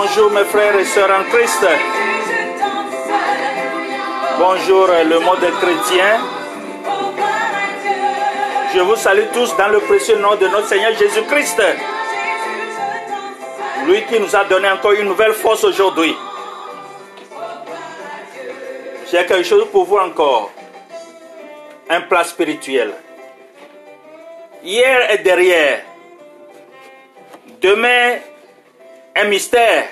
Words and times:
Bonjour 0.00 0.30
mes 0.30 0.44
frères 0.44 0.78
et 0.78 0.84
sœurs 0.84 1.10
en 1.10 1.24
Christ. 1.24 1.66
Bonjour 4.38 4.86
le 4.86 5.18
monde 5.18 5.46
chrétien. 5.60 6.20
Je 8.72 8.78
vous 8.78 8.94
salue 8.94 9.26
tous 9.32 9.56
dans 9.56 9.66
le 9.66 9.80
précieux 9.80 10.16
nom 10.18 10.36
de 10.36 10.46
notre 10.46 10.68
Seigneur 10.68 10.96
Jésus-Christ. 10.96 11.60
Lui 13.86 14.04
qui 14.04 14.20
nous 14.20 14.36
a 14.36 14.44
donné 14.44 14.70
encore 14.70 14.92
une 14.92 15.08
nouvelle 15.08 15.32
force 15.32 15.64
aujourd'hui. 15.64 16.16
J'ai 19.10 19.26
quelque 19.26 19.42
chose 19.42 19.66
pour 19.72 19.84
vous 19.84 19.98
encore. 19.98 20.52
Un 21.90 22.02
plat 22.02 22.22
spirituel. 22.22 22.94
Hier 24.62 25.10
et 25.10 25.18
derrière. 25.18 25.80
Demain, 27.60 28.18
mystère. 29.24 29.88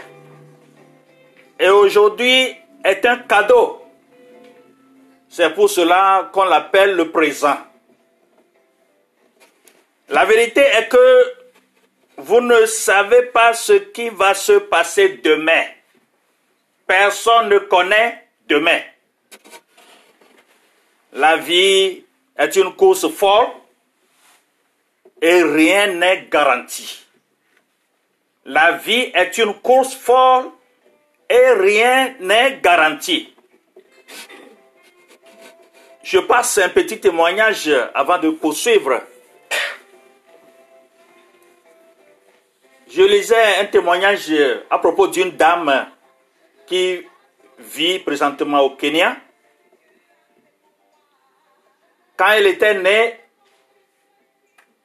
Et 1.58 1.68
aujourd'hui 1.68 2.56
est 2.84 3.04
un 3.06 3.18
cadeau. 3.18 3.82
C'est 5.28 5.50
pour 5.54 5.68
cela 5.68 6.30
qu'on 6.32 6.44
l'appelle 6.44 6.94
le 6.94 7.10
présent. 7.10 7.58
La 10.08 10.24
vérité 10.24 10.60
est 10.60 10.88
que 10.88 11.34
vous 12.18 12.40
ne 12.40 12.64
savez 12.66 13.22
pas 13.24 13.52
ce 13.52 13.72
qui 13.72 14.08
va 14.08 14.34
se 14.34 14.52
passer 14.52 15.20
demain. 15.22 15.64
Personne 16.86 17.48
ne 17.48 17.58
connaît 17.58 18.28
demain. 18.48 18.80
La 21.12 21.36
vie 21.36 22.04
est 22.38 22.56
une 22.56 22.74
course 22.74 23.08
folle 23.08 23.48
et 25.20 25.42
rien 25.42 25.88
n'est 25.94 26.26
garanti. 26.30 27.05
La 28.46 28.72
vie 28.72 29.10
est 29.12 29.38
une 29.38 29.54
course 29.54 29.94
folle 29.94 30.50
et 31.28 31.50
rien 31.50 32.14
n'est 32.20 32.60
garanti. 32.62 33.34
Je 36.04 36.18
passe 36.20 36.58
un 36.58 36.68
petit 36.68 37.00
témoignage 37.00 37.68
avant 37.92 38.18
de 38.18 38.30
poursuivre. 38.30 39.02
Je 42.88 43.02
lisais 43.02 43.56
un 43.58 43.64
témoignage 43.66 44.32
à 44.70 44.78
propos 44.78 45.08
d'une 45.08 45.32
dame 45.32 45.90
qui 46.66 47.04
vit 47.58 47.98
présentement 47.98 48.60
au 48.60 48.76
Kenya. 48.76 49.16
Quand 52.16 52.30
elle 52.30 52.46
était 52.46 52.74
née, 52.74 53.18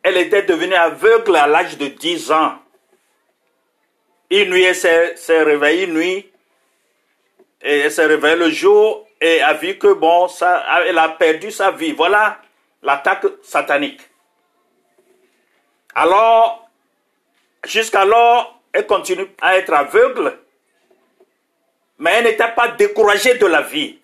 elle 0.02 0.18
était 0.18 0.42
devenue 0.42 0.74
aveugle 0.74 1.36
à 1.36 1.46
l'âge 1.46 1.78
de 1.78 1.86
10 1.86 2.32
ans. 2.32 2.61
Une 4.32 4.50
nuit, 4.50 4.64
elle 4.64 4.76
s'est 4.76 5.44
réveillée 5.44 5.84
une 5.84 5.94
nuit, 5.94 6.32
et 7.62 7.80
elle 7.80 7.92
s'est 7.92 8.06
réveillée 8.06 8.38
le 8.38 8.50
jour 8.50 9.08
et 9.20 9.42
a 9.42 9.54
vu 9.54 9.78
que 9.78 9.94
bon, 9.94 10.28
elle 10.88 10.98
a 10.98 11.10
perdu 11.10 11.52
sa 11.52 11.72
vie. 11.72 11.92
Voilà 11.92 12.40
l'attaque 12.82 13.26
satanique. 13.44 14.02
Alors, 15.94 16.68
jusqu'alors, 17.66 18.60
elle 18.74 18.88
continue 18.88 19.28
à 19.42 19.58
être 19.58 19.74
aveugle, 19.74 20.38
mais 22.00 22.12
elle 22.14 22.24
n'était 22.24 22.54
pas 22.56 22.70
découragée 22.70 23.36
de 23.36 23.46
la 23.46 23.62
vie. 23.62 24.00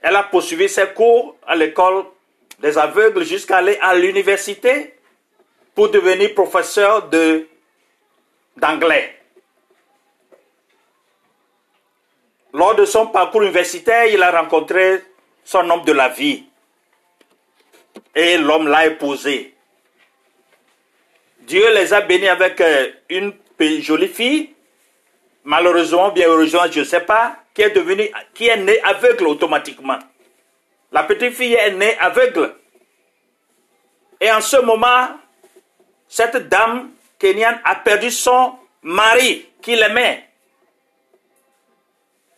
Elle 0.00 0.16
a 0.16 0.22
poursuivi 0.22 0.68
ses 0.68 0.86
cours 0.88 1.36
à 1.46 1.56
l'école 1.56 2.04
des 2.60 2.78
aveugles 2.78 3.24
jusqu'à 3.24 3.56
aller 3.56 3.76
à 3.80 3.94
l'université 3.94 4.94
pour 5.74 5.90
devenir 5.90 6.32
professeur 6.34 7.08
de 7.08 7.48
d'anglais. 8.56 9.20
Lors 12.52 12.76
de 12.76 12.84
son 12.84 13.08
parcours 13.08 13.42
universitaire, 13.42 14.06
il 14.06 14.22
a 14.22 14.30
rencontré 14.30 15.02
son 15.44 15.68
homme 15.70 15.84
de 15.84 15.92
la 15.92 16.08
vie. 16.08 16.44
Et 18.14 18.38
l'homme 18.38 18.68
l'a 18.68 18.86
épousé. 18.86 19.54
Dieu 21.40 21.74
les 21.74 21.92
a 21.92 22.00
bénis 22.00 22.28
avec 22.28 22.60
euh, 22.60 22.90
une 23.10 23.34
jolie 23.80 24.08
fille, 24.08 24.54
malheureusement, 25.42 26.10
bien 26.10 26.28
heureusement, 26.28 26.70
je 26.70 26.80
ne 26.80 26.84
sais 26.84 27.00
pas, 27.00 27.36
qui 27.52 27.62
est 27.62 27.70
devenue, 27.70 28.10
qui 28.32 28.46
est 28.46 28.56
née 28.56 28.80
aveugle 28.82 29.26
automatiquement. 29.26 29.98
La 30.92 31.02
petite 31.02 31.34
fille 31.34 31.54
est 31.54 31.72
née 31.72 31.98
aveugle. 31.98 32.54
Et 34.20 34.30
en 34.30 34.40
ce 34.40 34.56
moment, 34.56 35.08
cette 36.08 36.48
dame 36.48 36.90
a 37.64 37.74
perdu 37.76 38.10
son 38.10 38.58
mari 38.82 39.48
qui 39.62 39.76
l'aimait. 39.76 40.28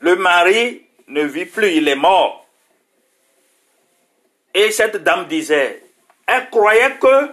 Le 0.01 0.17
mari 0.17 0.87
ne 1.09 1.23
vit 1.23 1.47
plus, 1.47 1.73
il 1.73 1.89
est 1.89 1.97
mort. 1.97 2.47
Et 4.55 4.71
cette 4.71 4.97
dame 4.97 5.27
disait, 5.27 5.83
elle 6.27 6.49
croyait 6.51 6.97
que 6.99 7.31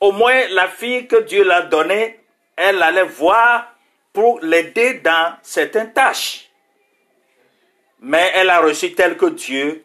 au 0.00 0.12
moins 0.12 0.48
la 0.48 0.68
fille 0.68 1.06
que 1.06 1.22
Dieu 1.22 1.44
l'a 1.44 1.62
donnée, 1.62 2.20
elle 2.56 2.82
allait 2.82 3.04
voir 3.04 3.74
pour 4.12 4.40
l'aider 4.40 4.94
dans 4.94 5.36
certaines 5.42 5.92
tâches. 5.92 6.50
Mais 8.00 8.32
elle 8.34 8.50
a 8.50 8.60
reçu 8.60 8.92
tel 8.94 9.16
que 9.16 9.26
Dieu 9.26 9.84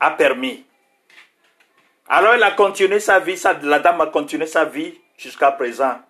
a 0.00 0.10
permis. 0.10 0.64
Alors 2.08 2.34
elle 2.34 2.42
a 2.42 2.52
continué 2.52 3.00
sa 3.00 3.18
vie, 3.20 3.40
la 3.62 3.78
dame 3.80 4.00
a 4.00 4.06
continué 4.06 4.46
sa 4.46 4.64
vie 4.64 4.98
jusqu'à 5.18 5.52
présent. 5.52 6.00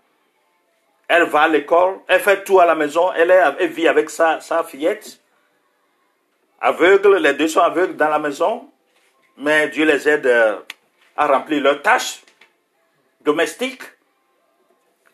Elle 1.08 1.24
va 1.24 1.42
à 1.42 1.48
l'école, 1.48 1.98
elle 2.06 2.20
fait 2.20 2.44
tout 2.44 2.60
à 2.60 2.66
la 2.66 2.74
maison, 2.74 3.12
elle, 3.14 3.32
vit 3.68 3.88
avec 3.88 4.08
sa, 4.10 4.40
sa 4.40 4.62
fillette. 4.62 5.18
Aveugle, 6.60 7.16
les 7.16 7.34
deux 7.34 7.48
sont 7.48 7.62
aveugles 7.62 7.96
dans 7.96 8.08
la 8.08 8.18
maison, 8.18 8.70
mais 9.36 9.68
Dieu 9.68 9.84
les 9.84 10.08
aide 10.08 10.26
euh, 10.26 10.58
à 11.16 11.26
remplir 11.26 11.62
leurs 11.62 11.82
tâches 11.82 12.20
domestiques. 13.22 13.82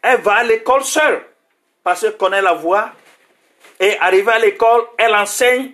Elle 0.02 0.20
va 0.20 0.34
à 0.34 0.44
l'école 0.44 0.84
seule, 0.84 1.24
parce 1.82 2.00
qu'elle 2.00 2.16
connaît 2.16 2.42
la 2.42 2.54
voix. 2.54 2.90
Et 3.80 3.98
arrivée 4.00 4.32
à 4.32 4.38
l'école, 4.38 4.84
elle 4.98 5.14
enseigne. 5.14 5.72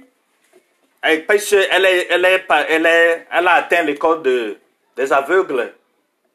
Elle, 1.03 1.25
elle, 1.29 3.25
elle 3.31 3.49
a 3.49 3.53
atteint 3.53 3.83
l'école 3.83 4.23
de, 4.23 4.59
des 4.97 5.13
aveugles. 5.13 5.75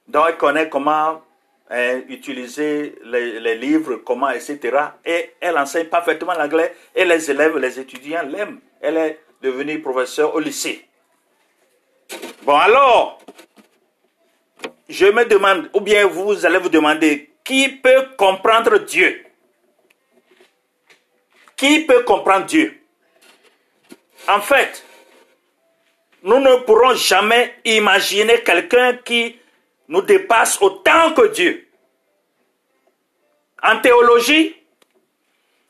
Donc 0.07 0.25
elle 0.29 0.37
connaît 0.37 0.69
comment 0.69 1.21
hein, 1.69 2.01
utiliser 2.09 2.95
les, 3.03 3.55
livres, 3.55 3.95
comment, 3.97 4.29
etc. 4.29 4.59
Et 5.05 5.33
elle 5.39 5.57
enseigne 5.57 5.87
parfaitement 5.87 6.33
l'anglais 6.33 6.73
et 6.95 7.05
les 7.05 7.29
élèves, 7.29 7.57
les 7.57 7.79
étudiants 7.79 8.23
l'aiment. 8.23 8.59
Elle 8.81 8.97
est 8.97 9.19
devenue 9.41 9.81
professeure 9.81 10.35
au 10.35 10.39
lycée. 10.39 10.85
Bon 12.43 12.55
alors, 12.55 13.19
je 14.87 15.07
me 15.07 15.25
demande, 15.25 15.69
ou 15.73 15.81
bien 15.81 16.05
vous 16.05 16.45
allez 16.45 16.59
vous 16.59 16.69
demander, 16.69 17.31
qui 17.43 17.69
peut 17.69 18.09
comprendre 18.17 18.77
Dieu? 18.79 19.25
Qui 21.55 21.85
peut 21.85 22.03
comprendre 22.03 22.45
Dieu? 22.45 22.79
En 24.27 24.41
fait, 24.41 24.83
nous 26.25 26.39
ne 26.39 26.55
pourrons 26.63 26.95
jamais 26.95 27.53
imaginer 27.65 28.41
quelqu'un 28.41 28.97
qui 28.97 29.39
nous 29.87 30.01
dépasse 30.01 30.59
autant 30.59 31.13
que 31.13 31.27
Dieu. 31.27 31.67
En 33.61 33.79
théologie, 33.79 34.55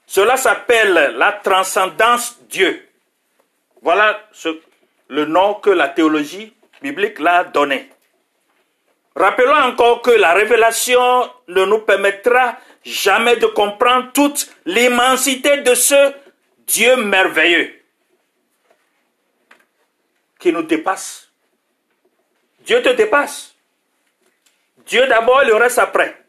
cela 0.08 0.38
s'appelle 0.38 1.16
la 1.18 1.34
transcendance 1.34 2.40
Dieu. 2.50 2.88
Voilà 3.82 4.18
le 5.10 5.26
nom 5.26 5.56
que 5.56 5.72
la 5.72 5.90
théologie 5.90 6.54
biblique 6.82 7.20
l'a 7.20 7.44
donné. 7.44 7.90
Rappelons 9.14 9.56
encore 9.56 10.02
que 10.02 10.12
la 10.12 10.34
révélation 10.34 11.30
ne 11.50 11.66
nous 11.66 11.80
permettra 11.80 12.58
jamais 12.86 13.36
de 13.36 13.48
comprendre 13.48 14.12
toute 14.14 14.50
l'immensité 14.66 15.58
de 15.58 15.76
ce 15.76 16.14
Dieu 16.66 16.96
merveilleux 16.96 17.85
qui 20.46 20.54
nous 20.54 20.62
dépasse. 20.62 21.32
Dieu 22.60 22.80
te 22.84 22.90
dépasse. 22.90 23.56
Dieu 24.86 25.08
d'abord, 25.08 25.44
le 25.44 25.56
reste 25.56 25.80
après. 25.80 26.24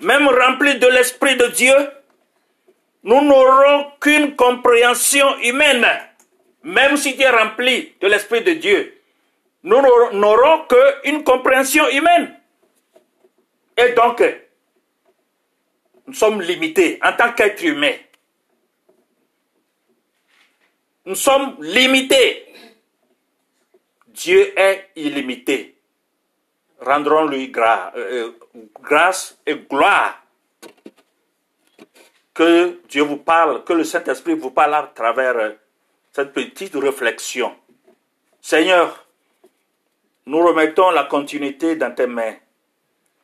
Même 0.00 0.26
rempli 0.26 0.76
de 0.80 0.88
l'Esprit 0.88 1.36
de 1.36 1.46
Dieu, 1.46 1.76
nous 3.04 3.22
n'aurons 3.22 3.92
qu'une 4.00 4.34
compréhension 4.34 5.38
humaine. 5.38 5.86
Même 6.64 6.96
si 6.96 7.16
tu 7.16 7.22
es 7.22 7.30
rempli 7.30 7.94
de 8.00 8.08
l'Esprit 8.08 8.42
de 8.42 8.54
Dieu, 8.54 9.00
nous 9.62 9.80
n'aurons 10.12 10.66
qu'une 10.66 11.22
compréhension 11.22 11.88
humaine. 11.90 12.36
Et 13.76 13.92
donc, 13.92 14.20
nous 16.08 16.14
sommes 16.14 16.42
limités 16.42 16.98
en 17.04 17.12
tant 17.12 17.32
qu'être 17.34 17.62
humain. 17.62 17.94
Nous 21.06 21.14
sommes 21.14 21.56
limités 21.60 22.49
Dieu 24.14 24.58
est 24.58 24.90
illimité. 24.96 25.76
Rendrons-lui 26.80 27.52
euh, 27.56 27.90
euh, 27.96 28.32
grâce 28.80 29.38
et 29.46 29.54
gloire. 29.54 30.16
que 32.32 32.80
Dieu 32.88 33.02
vous 33.02 33.18
parle, 33.18 33.64
que 33.64 33.74
le 33.74 33.84
Saint-Esprit 33.84 34.34
vous 34.34 34.50
parle 34.50 34.74
à 34.74 34.90
travers 34.94 35.56
cette 36.12 36.32
petite 36.32 36.74
réflexion. 36.74 37.54
Seigneur, 38.40 39.06
nous 40.26 40.46
remettons 40.46 40.90
la 40.90 41.04
continuité 41.04 41.76
dans 41.76 41.94
tes 41.94 42.06
mains. 42.06 42.34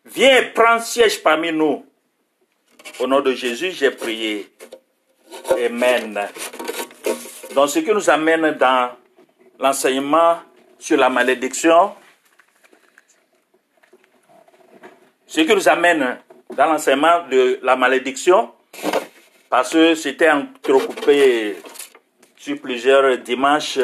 Viens 0.05 0.51
prendre 0.55 0.83
siège 0.83 1.23
parmi 1.23 1.51
nous. 1.53 1.87
Au 3.01 3.07
nom 3.07 3.21
de 3.21 3.33
Jésus, 3.33 3.73
j'ai 3.73 3.91
prié. 3.91 4.49
Amen. 5.51 6.29
Donc, 7.55 7.71
ce 7.71 7.79
qui 7.79 7.91
nous 7.91 8.11
amène 8.11 8.53
dans 8.53 8.91
l'enseignement 9.59 10.39
sur 10.79 10.97
la 10.97 11.09
malédiction, 11.09 11.95
ce 15.27 15.41
qui 15.41 15.55
nous 15.55 15.69
amène 15.69 16.19
dans 16.57 16.67
l'enseignement 16.67 17.27
de 17.29 17.59
la 17.63 17.77
malédiction, 17.77 18.53
parce 19.51 19.73
que 19.73 19.95
c'était 19.95 20.31
entrecoupé 20.31 21.57
sur 22.37 22.61
plusieurs 22.61 23.19
dimanches 23.19 23.79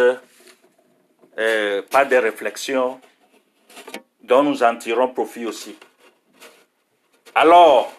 euh, 1.39 1.83
par 1.91 2.07
des 2.07 2.19
réflexions 2.19 3.01
dont 4.23 4.43
nous 4.43 4.63
en 4.63 4.77
tirons 4.77 5.09
profit 5.09 5.47
aussi. 5.47 5.77
Alors, 7.35 7.93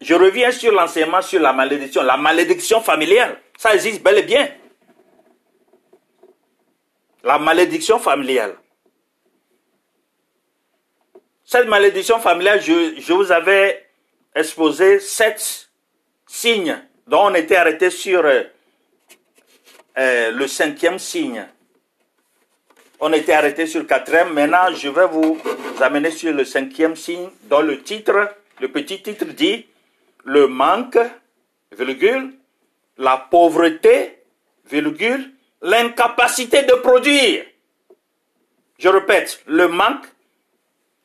je 0.00 0.14
reviens 0.14 0.50
sur 0.50 0.72
l'enseignement 0.72 1.22
sur 1.22 1.40
la 1.40 1.52
malédiction. 1.52 2.02
La 2.02 2.16
malédiction 2.16 2.80
familiale, 2.80 3.38
ça 3.56 3.74
existe 3.74 4.02
bel 4.02 4.18
et 4.18 4.22
bien. 4.22 4.48
La 7.24 7.38
malédiction 7.38 7.98
familiale. 7.98 8.56
Cette 11.44 11.68
malédiction 11.68 12.18
familiale, 12.18 12.60
je, 12.62 13.12
vous 13.12 13.30
avais 13.30 13.86
exposé 14.34 14.98
sept 14.98 15.68
signes 16.26 16.82
dont 17.06 17.26
on 17.26 17.34
était 17.34 17.56
arrêté 17.56 17.90
sur 17.90 18.24
euh, 18.24 18.42
euh, 19.98 20.30
le 20.30 20.46
cinquième 20.46 20.98
signe. 20.98 21.46
On 23.00 23.12
était 23.12 23.34
arrêté 23.34 23.66
sur 23.66 23.80
le 23.80 23.86
quatrième. 23.86 24.32
Maintenant, 24.32 24.74
je 24.74 24.88
vais 24.88 25.06
vous 25.06 25.38
amener 25.80 26.10
sur 26.10 26.32
le 26.32 26.44
cinquième 26.44 26.96
signe 26.96 27.28
dont 27.44 27.60
le 27.60 27.82
titre, 27.82 28.34
le 28.60 28.68
petit 28.68 29.02
titre 29.02 29.26
dit 29.26 29.66
le 30.24 30.46
manque, 30.46 30.98
virgule, 31.76 32.32
la 32.96 33.16
pauvreté, 33.16 34.22
virgule, 34.70 35.32
l'incapacité 35.62 36.64
de 36.64 36.74
produire. 36.74 37.44
Je 38.78 38.88
répète, 38.88 39.40
le 39.46 39.68
manque, 39.68 40.04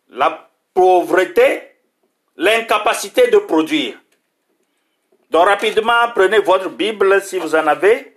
la 0.10 0.50
pauvreté, 0.74 1.62
l'incapacité 2.36 3.28
de 3.28 3.38
produire. 3.38 3.98
Donc 5.30 5.46
rapidement, 5.48 6.12
prenez 6.16 6.40
votre 6.40 6.70
Bible 6.70 7.22
si 7.22 7.38
vous 7.38 7.54
en 7.54 7.68
avez. 7.68 8.16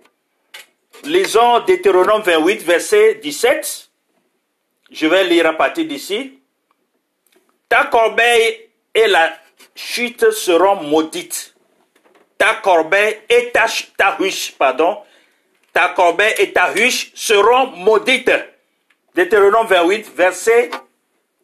Lisons 1.03 1.59
Deutéronome 1.61 2.21
28, 2.21 2.63
verset 2.63 3.15
17. 3.15 3.89
Je 4.91 5.07
vais 5.07 5.23
lire 5.25 5.47
à 5.47 5.53
partir 5.53 5.85
d'ici. 5.85 6.39
Ta 7.69 7.85
corbeille 7.85 8.69
et 8.93 9.07
la 9.07 9.33
chute 9.75 10.31
seront 10.31 10.75
maudites. 10.83 11.55
Ta 12.37 12.55
corbeille 12.55 13.19
et 13.29 13.51
ta, 13.51 13.65
ta 13.97 14.17
huche, 14.19 14.53
pardon, 14.57 14.97
ta 15.73 15.89
corbeille 15.89 16.35
et 16.37 16.51
ta 16.51 16.73
huche 16.73 17.11
seront 17.15 17.67
maudites. 17.77 18.31
Deutéronome 19.15 19.67
28, 19.67 20.11
verset 20.15 20.71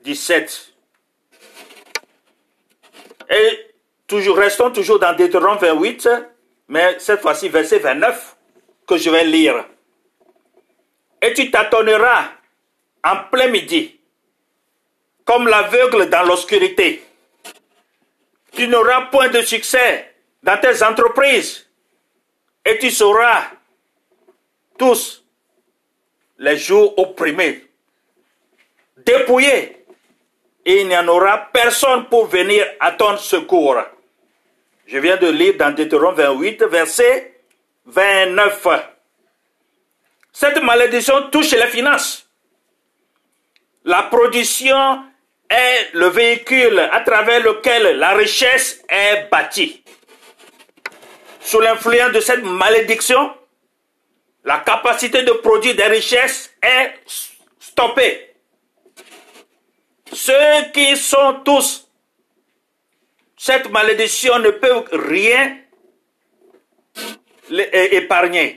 17. 0.04 0.74
Et 3.30 3.74
toujours, 4.08 4.38
restons 4.38 4.72
toujours 4.72 5.00
dans 5.00 5.14
Deutéronome 5.14 5.58
28, 5.58 6.10
mais 6.70 6.98
cette 7.00 7.22
fois-ci 7.22 7.50
verset 7.50 7.80
29 7.80 8.36
que 8.88 8.98
je 8.98 9.10
vais 9.10 9.26
lire. 9.26 9.66
Et 11.22 11.34
tu 11.34 11.52
tâtonneras 11.52 12.32
en 13.04 13.18
plein 13.32 13.48
midi, 13.48 14.00
comme 15.26 15.48
l'aveugle 15.48 16.10
dans 16.10 16.24
l'obscurité. 16.24 17.04
Tu 18.54 18.68
n'auras 18.68 19.08
point 19.08 19.30
de 19.30 19.42
succès 19.42 20.14
dans 20.42 20.58
tes 20.60 20.84
entreprises 20.84 21.68
et 22.66 22.78
tu 22.80 22.90
seras 22.90 23.44
tous 24.78 25.24
les 26.40 26.58
jours 26.58 26.98
opprimés, 26.98 27.66
dépouillés, 28.98 29.86
il 30.66 30.88
n'y 30.88 30.98
en 30.98 31.08
aura 31.08 31.50
personne 31.52 32.06
pour 32.10 32.28
venir 32.28 32.66
à 32.80 32.92
ton 32.92 33.18
secours. 33.18 33.78
Je 34.86 34.98
viens 34.98 35.18
de 35.18 35.28
lire 35.28 35.56
dans 35.58 35.74
Deutéronome 35.74 36.16
28, 36.16 36.64
verset 36.64 37.42
29. 37.86 38.68
Cette 40.32 40.62
malédiction 40.62 41.30
touche 41.30 41.52
les 41.52 41.68
finances. 41.68 42.30
La 43.86 44.04
production 44.04 45.04
est 45.50 45.94
le 45.94 46.08
véhicule 46.08 46.80
à 46.80 47.00
travers 47.02 47.42
lequel 47.42 47.98
la 47.98 48.14
richesse 48.14 48.84
est 48.90 49.30
bâtie. 49.32 49.84
Sous 51.40 51.62
l'influence 51.62 52.12
de 52.12 52.20
cette 52.20 52.44
malédiction, 52.44 53.32
la 54.48 54.60
capacité 54.60 55.24
de 55.24 55.34
produire 55.34 55.76
des 55.76 55.84
richesses 55.84 56.54
est 56.62 56.94
stoppée. 57.60 58.34
Ceux 60.14 60.72
qui 60.74 60.96
sont 60.96 61.42
tous, 61.44 61.86
cette 63.36 63.70
malédiction 63.70 64.40
ne 64.40 64.52
peut 64.52 64.86
rien 64.94 65.58
épargner. 67.92 68.56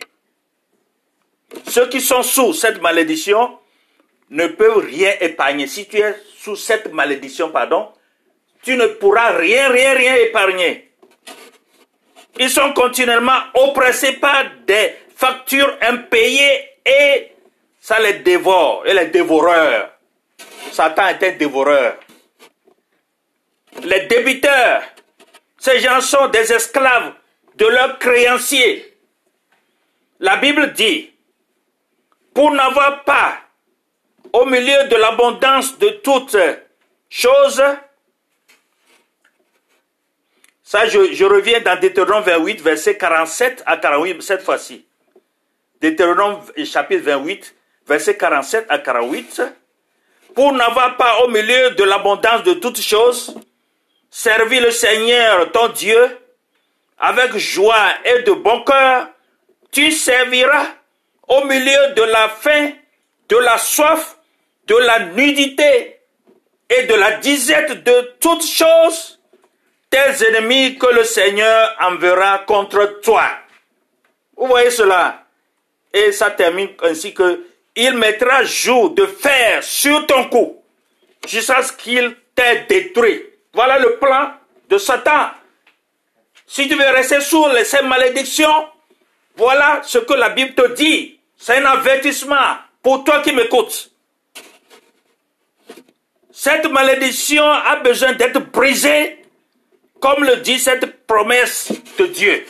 Ceux 1.66 1.88
qui 1.88 2.00
sont 2.00 2.22
sous 2.22 2.54
cette 2.54 2.80
malédiction 2.80 3.58
ne 4.30 4.46
peuvent 4.46 4.86
rien 4.86 5.14
épargner. 5.20 5.66
Si 5.66 5.88
tu 5.88 5.96
es 5.96 6.14
sous 6.38 6.54
cette 6.54 6.92
malédiction, 6.92 7.50
pardon, 7.50 7.88
tu 8.62 8.76
ne 8.76 8.86
pourras 8.86 9.32
rien, 9.32 9.68
rien, 9.70 9.94
rien 9.94 10.14
épargner. 10.14 10.92
Ils 12.38 12.48
sont 12.48 12.72
continuellement 12.74 13.40
oppressés 13.54 14.12
par 14.12 14.44
des 14.64 14.94
factures 15.20 15.76
impayées 15.82 16.70
et 16.86 17.32
ça 17.78 18.00
les 18.00 18.14
dévore, 18.20 18.86
et 18.86 18.94
les 18.94 19.06
dévoreurs. 19.06 19.90
Satan 20.72 21.08
est 21.08 21.22
un 21.22 21.36
dévoreur. 21.36 21.98
Les 23.82 24.06
débiteurs, 24.06 24.82
ces 25.58 25.78
gens 25.80 26.00
sont 26.00 26.28
des 26.28 26.52
esclaves 26.52 27.12
de 27.56 27.66
leurs 27.66 27.98
créanciers. 27.98 28.96
La 30.20 30.36
Bible 30.36 30.72
dit, 30.72 31.12
pour 32.32 32.50
n'avoir 32.52 33.04
pas 33.04 33.38
au 34.32 34.46
milieu 34.46 34.88
de 34.88 34.96
l'abondance 34.96 35.78
de 35.78 35.88
toutes 36.02 36.36
choses, 37.10 37.62
ça 40.62 40.86
je, 40.86 41.24
reviens 41.24 41.60
dans 41.60 41.78
Deutéronome 41.78 42.22
28, 42.22 42.62
verset 42.62 42.96
47 42.96 43.62
à 43.66 43.76
48 43.76 44.22
cette 44.22 44.42
fois-ci. 44.42 44.86
Deutéronome 45.80 46.42
chapitre 46.64 47.04
28, 47.04 47.54
verset 47.86 48.16
47 48.16 48.66
à 48.68 48.78
48. 48.78 49.42
Pour 50.34 50.52
n'avoir 50.52 50.96
pas 50.96 51.22
au 51.22 51.28
milieu 51.28 51.70
de 51.70 51.84
l'abondance 51.84 52.42
de 52.44 52.54
toutes 52.54 52.80
choses, 52.80 53.34
servi 54.10 54.60
le 54.60 54.70
Seigneur 54.70 55.50
ton 55.52 55.68
Dieu 55.68 56.18
avec 56.98 57.36
joie 57.36 57.88
et 58.04 58.22
de 58.22 58.32
bon 58.32 58.62
cœur, 58.62 59.08
tu 59.72 59.90
serviras 59.90 60.66
au 61.26 61.44
milieu 61.44 61.94
de 61.96 62.02
la 62.02 62.28
faim, 62.28 62.72
de 63.28 63.36
la 63.38 63.56
soif 63.56 64.16
de 64.70 64.76
la 64.76 65.00
nudité 65.00 65.98
et 66.68 66.84
de 66.84 66.94
la 66.94 67.12
disette 67.16 67.82
de 67.82 68.16
toutes 68.20 68.46
choses, 68.46 69.18
tes 69.90 70.24
ennemis 70.28 70.78
que 70.78 70.86
le 70.94 71.02
Seigneur 71.02 71.76
enverra 71.80 72.38
contre 72.46 73.00
toi. 73.00 73.24
Vous 74.36 74.46
voyez 74.46 74.70
cela? 74.70 75.26
Et 75.92 76.12
ça 76.12 76.30
termine 76.30 76.70
ainsi 76.82 77.12
que 77.12 77.44
il 77.76 77.94
mettra 77.94 78.44
jour 78.44 78.90
de 78.90 79.06
fer 79.06 79.62
sur 79.62 80.06
ton 80.06 80.28
cou 80.28 80.62
jusqu'à 81.26 81.62
ce 81.62 81.72
qu'il 81.72 82.16
t'ait 82.34 82.66
détruit. 82.68 83.24
Voilà 83.52 83.78
le 83.78 83.96
plan 83.96 84.32
de 84.68 84.78
Satan. 84.78 85.30
Si 86.46 86.68
tu 86.68 86.74
veux 86.74 86.90
rester 86.90 87.20
sous 87.20 87.46
ces 87.64 87.82
malédictions, 87.82 88.68
voilà 89.36 89.80
ce 89.84 89.98
que 89.98 90.14
la 90.14 90.30
Bible 90.30 90.54
te 90.54 90.74
dit. 90.74 91.18
C'est 91.36 91.58
un 91.58 91.64
avertissement 91.64 92.56
pour 92.82 93.04
toi 93.04 93.20
qui 93.20 93.32
m'écoutes. 93.32 93.90
Cette 96.32 96.70
malédiction 96.70 97.44
a 97.44 97.76
besoin 97.76 98.12
d'être 98.12 98.40
brisée, 98.50 99.22
comme 100.00 100.24
le 100.24 100.36
dit 100.36 100.58
cette 100.58 101.06
promesse 101.06 101.72
de 101.98 102.06
Dieu. 102.06 102.46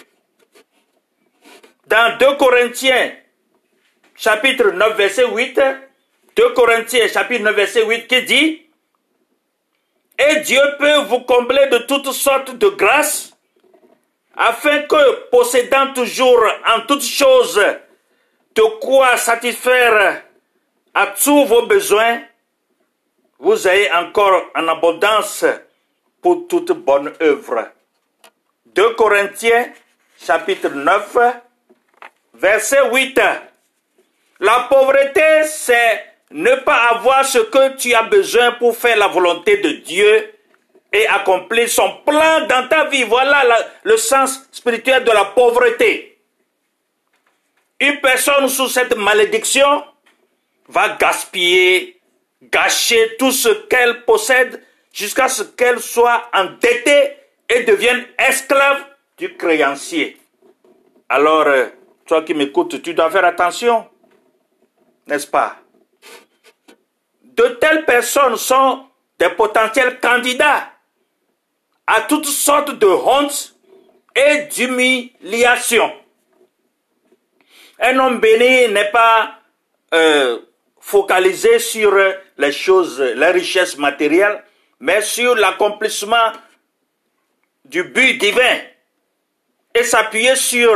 Dans 1.86 2.16
2 2.18 2.36
Corinthiens, 2.36 3.12
chapitre 4.20 4.70
9, 4.72 4.96
verset 4.96 5.24
8, 5.24 5.60
2 6.36 6.52
Corinthiens, 6.54 7.08
chapitre 7.08 7.42
9, 7.42 7.54
verset 7.54 7.84
8, 7.84 8.06
qui 8.06 8.22
dit, 8.22 8.62
Et 10.18 10.40
Dieu 10.40 10.60
peut 10.78 10.98
vous 11.08 11.20
combler 11.20 11.66
de 11.68 11.78
toutes 11.78 12.12
sortes 12.12 12.54
de 12.54 12.68
grâces, 12.68 13.32
afin 14.36 14.82
que, 14.82 15.30
possédant 15.30 15.94
toujours 15.94 16.44
en 16.66 16.82
toutes 16.82 17.02
choses 17.02 17.60
de 18.54 18.62
quoi 18.80 19.16
satisfaire 19.16 20.22
à 20.92 21.06
tous 21.06 21.46
vos 21.46 21.66
besoins, 21.66 22.20
vous 23.38 23.66
ayez 23.66 23.90
encore 23.92 24.50
en 24.54 24.68
abondance 24.68 25.46
pour 26.20 26.46
toute 26.46 26.72
bonne 26.72 27.14
œuvre. 27.22 27.68
2 28.66 28.94
Corinthiens 28.94 29.72
chapitre 30.18 30.68
9, 30.68 31.16
verset 32.34 32.90
8. 32.92 33.20
La 34.40 34.66
pauvreté, 34.70 35.44
c'est 35.44 36.04
ne 36.30 36.54
pas 36.56 36.88
avoir 36.92 37.24
ce 37.26 37.38
que 37.38 37.76
tu 37.76 37.92
as 37.94 38.04
besoin 38.04 38.52
pour 38.52 38.74
faire 38.74 38.96
la 38.96 39.08
volonté 39.08 39.58
de 39.58 39.70
Dieu 39.72 40.32
et 40.92 41.06
accomplir 41.08 41.68
son 41.68 41.98
plan 42.06 42.46
dans 42.48 42.66
ta 42.68 42.84
vie. 42.86 43.04
Voilà 43.04 43.44
le 43.82 43.96
sens 43.98 44.48
spirituel 44.50 45.04
de 45.04 45.10
la 45.10 45.26
pauvreté. 45.26 46.18
Une 47.80 48.00
personne 48.00 48.48
sous 48.48 48.68
cette 48.68 48.96
malédiction 48.96 49.84
va 50.68 50.90
gaspiller, 50.90 52.00
gâcher 52.42 53.16
tout 53.18 53.32
ce 53.32 53.48
qu'elle 53.68 54.04
possède 54.04 54.62
jusqu'à 54.92 55.28
ce 55.28 55.42
qu'elle 55.42 55.80
soit 55.80 56.28
endettée 56.32 57.16
et 57.48 57.64
devienne 57.64 58.06
esclave 58.18 58.84
du 59.18 59.36
créancier. 59.36 60.16
Alors, 61.08 61.46
euh, 61.46 61.66
toi 62.06 62.22
qui 62.22 62.34
m'écoutes, 62.34 62.80
tu 62.82 62.94
dois 62.94 63.10
faire 63.10 63.24
attention, 63.24 63.86
n'est-ce 65.10 65.26
pas? 65.26 65.56
De 67.22 67.48
telles 67.60 67.84
personnes 67.84 68.36
sont 68.36 68.86
des 69.18 69.30
potentiels 69.30 69.98
candidats 70.00 70.70
à 71.86 72.02
toutes 72.02 72.26
sortes 72.26 72.78
de 72.78 72.86
honte 72.86 73.54
et 74.14 74.44
d'humiliation. 74.44 75.92
Un 77.80 77.98
homme 77.98 78.18
béni 78.20 78.68
n'est 78.72 78.90
pas 78.90 79.38
euh, 79.94 80.38
focalisé 80.80 81.58
sur 81.58 81.96
les 82.36 82.52
choses, 82.52 83.00
les 83.00 83.30
richesses 83.30 83.76
matérielles, 83.78 84.42
mais 84.78 85.02
sur 85.02 85.34
l'accomplissement 85.34 86.32
du 87.64 87.84
but 87.84 88.14
divin 88.18 88.58
et 89.74 89.84
s'appuyer 89.84 90.36
sur 90.36 90.74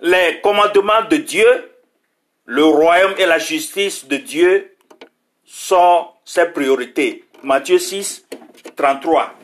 les 0.00 0.40
commandements 0.42 1.02
de 1.10 1.16
Dieu, 1.16 1.67
le 2.50 2.64
royaume 2.64 3.12
et 3.18 3.26
la 3.26 3.38
justice 3.38 4.08
de 4.08 4.16
Dieu 4.16 4.74
sont 5.44 6.06
ses 6.24 6.46
priorités. 6.46 7.24
Matthieu 7.42 7.78
6, 7.78 8.26
33. 8.74 9.34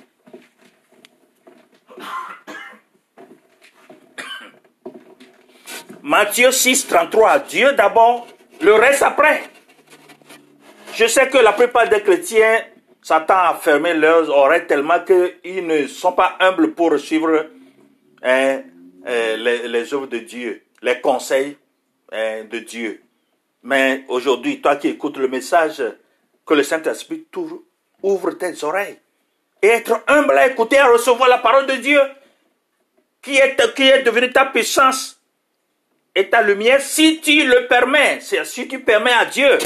Matthieu 6.02 6.50
6, 6.50 6.86
33. 6.86 7.40
Dieu 7.40 7.72
d'abord, 7.74 8.26
le 8.62 8.72
reste 8.72 9.02
après. 9.02 9.42
Je 10.94 11.06
sais 11.06 11.28
que 11.28 11.36
la 11.36 11.52
plupart 11.52 11.86
des 11.90 12.00
chrétiens 12.00 12.62
s'attendent 13.02 13.36
à 13.36 13.58
fermer 13.60 13.92
leurs 13.92 14.30
oreilles 14.30 14.66
tellement 14.66 15.00
qu'ils 15.00 15.66
ne 15.66 15.86
sont 15.88 16.12
pas 16.12 16.38
humbles 16.40 16.72
pour 16.72 16.98
suivre 16.98 17.48
hein, 18.22 18.62
euh, 19.06 19.66
les, 19.66 19.92
œuvres 19.92 20.06
de 20.06 20.20
Dieu, 20.20 20.62
les 20.80 21.02
conseils 21.02 21.58
hein, 22.14 22.44
de 22.50 22.60
Dieu. 22.60 23.02
Mais 23.62 24.04
aujourd'hui, 24.08 24.60
toi 24.60 24.76
qui 24.76 24.88
écoutes 24.88 25.16
le 25.16 25.28
message, 25.28 25.82
que 26.46 26.54
le 26.54 26.62
Saint-Esprit 26.62 27.26
ouvre 28.02 28.30
tes 28.32 28.62
oreilles. 28.62 28.98
Et 29.62 29.68
être 29.68 30.02
humble 30.06 30.36
à 30.36 30.46
écouter, 30.46 30.78
à 30.78 30.88
recevoir 30.88 31.28
la 31.28 31.38
parole 31.38 31.66
de 31.66 31.76
Dieu, 31.76 32.00
qui 33.22 33.36
est, 33.36 33.56
qui 33.74 33.88
est 33.88 34.02
devenue 34.02 34.30
ta 34.30 34.44
puissance 34.44 35.18
et 36.14 36.28
ta 36.28 36.42
lumière 36.42 36.80
si 36.80 37.20
tu 37.20 37.46
le 37.46 37.66
permets, 37.66 38.20
si 38.20 38.68
tu 38.68 38.80
permets 38.80 39.12
à 39.12 39.24
Dieu. 39.24 39.58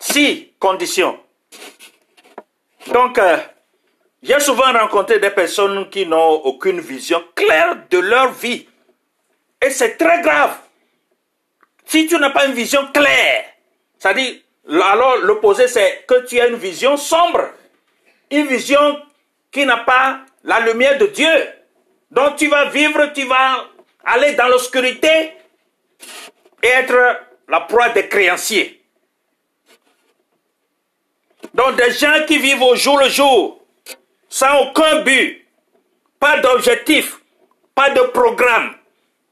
Si, 0.00 0.52
condition. 0.58 1.18
Donc, 2.92 3.18
euh, 3.18 3.38
j'ai 4.22 4.40
souvent 4.40 4.72
rencontré 4.72 5.18
des 5.18 5.30
personnes 5.30 5.88
qui 5.88 6.04
n'ont 6.04 6.32
aucune 6.44 6.80
vision 6.80 7.22
claire 7.34 7.76
de 7.88 7.98
leur 7.98 8.32
vie. 8.32 8.66
Et 9.62 9.70
c'est 9.70 9.96
très 9.96 10.20
grave. 10.20 10.58
Si 11.86 12.06
tu 12.06 12.18
n'as 12.18 12.30
pas 12.30 12.46
une 12.46 12.54
vision 12.54 12.86
claire, 12.92 13.44
c'est-à-dire, 13.98 14.36
alors 14.68 15.18
l'opposé 15.18 15.68
c'est 15.68 16.04
que 16.06 16.26
tu 16.26 16.40
as 16.40 16.48
une 16.48 16.56
vision 16.56 16.96
sombre. 16.96 17.50
Une 18.30 18.46
vision 18.46 19.00
qui 19.52 19.64
n'a 19.66 19.78
pas 19.78 20.20
la 20.42 20.60
lumière 20.60 20.98
de 20.98 21.06
Dieu. 21.06 21.48
Donc 22.10 22.36
tu 22.36 22.48
vas 22.48 22.66
vivre, 22.66 23.12
tu 23.14 23.24
vas 23.26 23.66
aller 24.04 24.34
dans 24.34 24.48
l'obscurité 24.48 25.32
et 26.62 26.66
être 26.66 27.20
la 27.48 27.60
proie 27.60 27.90
des 27.90 28.08
créanciers. 28.08 28.82
Donc 31.52 31.76
des 31.76 31.92
gens 31.92 32.24
qui 32.26 32.38
vivent 32.38 32.62
au 32.62 32.74
jour 32.74 32.98
le 32.98 33.08
jour, 33.08 33.60
sans 34.28 34.62
aucun 34.62 35.00
but, 35.02 35.46
pas 36.18 36.38
d'objectif, 36.38 37.20
pas 37.74 37.90
de 37.90 38.00
programme, 38.00 38.74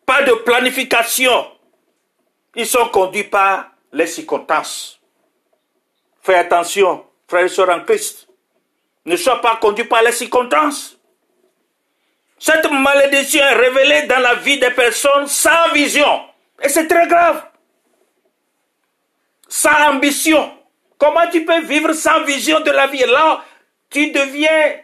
pas 0.07 0.23
de 0.23 0.33
planification, 0.33 1.47
ils 2.55 2.67
sont 2.67 2.89
conduits 2.89 3.25
par 3.25 3.71
les 3.93 4.07
circonstances. 4.07 5.01
Fais 6.23 6.37
attention, 6.37 7.05
frères 7.27 7.45
et 7.45 7.49
sœurs 7.49 7.71
en 7.71 7.81
Christ. 7.81 8.29
Ne 9.05 9.17
sois 9.17 9.41
pas 9.41 9.57
conduit 9.57 9.85
par 9.85 10.03
les 10.03 10.13
circonstances. 10.13 10.99
Cette 12.39 12.71
malédiction 12.71 13.41
est 13.41 13.55
révélée 13.55 14.03
dans 14.07 14.19
la 14.19 14.35
vie 14.35 14.59
des 14.59 14.71
personnes 14.71 15.27
sans 15.29 15.73
vision. 15.73 16.23
Et 16.61 16.69
c'est 16.69 16.89
très 16.89 17.07
grave. 17.07 17.45
Sans 19.49 19.91
ambition. 19.91 20.53
Comment 20.99 21.29
tu 21.31 21.45
peux 21.45 21.61
vivre 21.61 21.93
sans 21.93 22.23
vision 22.25 22.61
de 22.61 22.71
la 22.71 22.87
vie? 22.89 23.05
Là, 23.07 23.45
tu 23.91 24.11
deviens 24.11 24.77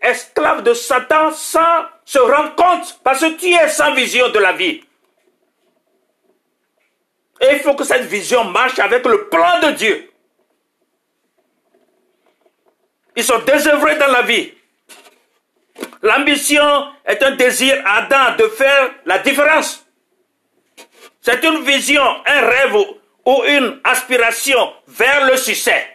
esclave 0.00 0.62
de 0.62 0.74
Satan 0.74 1.32
sans 1.32 1.86
se 2.04 2.18
rendre 2.18 2.54
compte. 2.54 3.00
Parce 3.02 3.20
que 3.20 3.32
tu 3.36 3.52
es 3.52 3.68
sans 3.68 3.92
vision 3.94 4.28
de 4.28 4.38
la 4.38 4.52
vie. 4.52 4.83
Et 7.40 7.52
il 7.52 7.58
faut 7.60 7.74
que 7.74 7.84
cette 7.84 8.04
vision 8.04 8.44
marche 8.44 8.78
avec 8.78 9.04
le 9.06 9.28
plan 9.28 9.60
de 9.60 9.70
Dieu. 9.72 10.10
Ils 13.16 13.24
sont 13.24 13.38
désœuvrés 13.40 13.96
dans 13.96 14.08
la 14.08 14.22
vie. 14.22 14.52
L'ambition 16.02 16.88
est 17.04 17.22
un 17.22 17.32
désir 17.32 17.82
ardent 17.84 18.36
de 18.36 18.48
faire 18.48 18.90
la 19.06 19.18
différence. 19.18 19.84
C'est 21.20 21.42
une 21.44 21.64
vision, 21.64 22.02
un 22.26 22.40
rêve 22.40 22.76
ou 23.24 23.42
une 23.46 23.80
aspiration 23.84 24.72
vers 24.86 25.26
le 25.26 25.36
succès. 25.36 25.88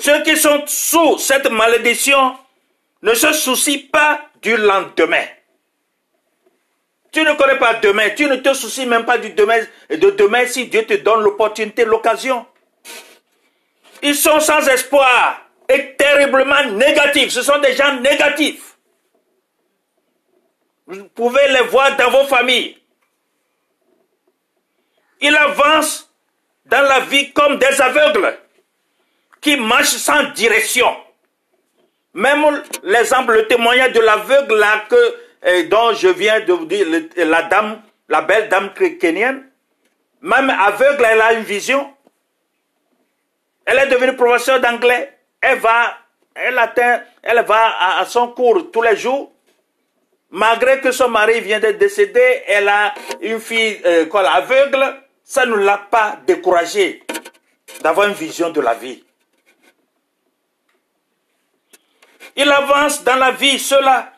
Ceux 0.00 0.22
qui 0.22 0.36
sont 0.36 0.64
sous 0.66 1.18
cette 1.18 1.50
malédiction 1.50 2.36
ne 3.02 3.14
se 3.14 3.32
soucient 3.32 3.88
pas 3.92 4.20
du 4.42 4.56
lendemain. 4.56 5.24
Tu 7.14 7.22
ne 7.22 7.32
connais 7.34 7.58
pas 7.58 7.74
demain, 7.74 8.10
tu 8.10 8.26
ne 8.26 8.36
te 8.36 8.52
soucies 8.52 8.86
même 8.86 9.04
pas 9.04 9.18
du 9.18 9.30
demain, 9.30 9.60
de 9.88 10.10
demain 10.10 10.46
si 10.46 10.66
Dieu 10.66 10.84
te 10.84 10.94
donne 10.94 11.22
l'opportunité, 11.22 11.84
l'occasion. 11.84 12.44
Ils 14.02 14.16
sont 14.16 14.40
sans 14.40 14.66
espoir 14.68 15.40
est 15.68 15.96
terriblement 15.96 16.64
négatif. 16.72 17.30
Ce 17.30 17.42
sont 17.42 17.58
des 17.58 17.74
gens 17.74 18.00
négatifs. 18.00 18.76
Vous 20.86 21.04
pouvez 21.04 21.48
les 21.52 21.62
voir 21.68 21.96
dans 21.96 22.10
vos 22.10 22.24
familles. 22.24 22.76
Ils 25.20 25.36
avancent 25.36 26.12
dans 26.66 26.82
la 26.82 27.00
vie 27.00 27.32
comme 27.32 27.58
des 27.58 27.80
aveugles 27.80 28.38
qui 29.40 29.56
marchent 29.56 29.96
sans 29.96 30.24
direction. 30.32 30.94
Même 32.12 32.62
l'exemple, 32.82 33.34
le 33.34 33.46
témoignage 33.46 33.92
de 33.92 34.00
l'aveugle 34.00 34.56
là 34.56 34.84
que, 34.88 35.16
eh, 35.44 35.64
dont 35.64 35.92
je 35.94 36.08
viens 36.08 36.40
de 36.40 36.52
vous 36.52 36.64
dire, 36.66 36.86
la 37.16 37.42
dame, 37.42 37.82
la 38.08 38.22
belle 38.22 38.48
dame 38.48 38.72
kenyenne, 38.74 39.50
même 40.20 40.50
aveugle, 40.50 41.04
elle 41.04 41.20
a 41.20 41.32
une 41.34 41.44
vision. 41.44 41.90
Elle 43.66 43.78
est 43.78 43.88
devenue 43.88 44.16
professeure 44.16 44.60
d'anglais 44.60 45.14
elle 45.44 45.58
va, 45.58 45.98
elle 46.34 46.58
atteint, 46.58 47.02
elle 47.22 47.44
va 47.44 47.98
à, 47.98 48.06
son 48.06 48.28
cours 48.28 48.70
tous 48.72 48.82
les 48.82 48.96
jours. 48.96 49.30
Malgré 50.30 50.80
que 50.80 50.90
son 50.90 51.08
mari 51.08 51.40
vient 51.40 51.60
d'être 51.60 51.78
décédé, 51.78 52.42
elle 52.46 52.68
a 52.68 52.94
une 53.20 53.38
fille 53.38 53.80
euh, 53.84 54.10
aveugle, 54.12 55.02
ça 55.22 55.46
ne 55.46 55.54
l'a 55.54 55.78
pas 55.78 56.18
découragée 56.26 57.04
d'avoir 57.82 58.08
une 58.08 58.14
vision 58.14 58.50
de 58.50 58.60
la 58.60 58.74
vie. 58.74 59.04
Il 62.36 62.50
avance 62.50 63.04
dans 63.04 63.16
la 63.16 63.30
vie, 63.30 63.58
cela, 63.58 64.12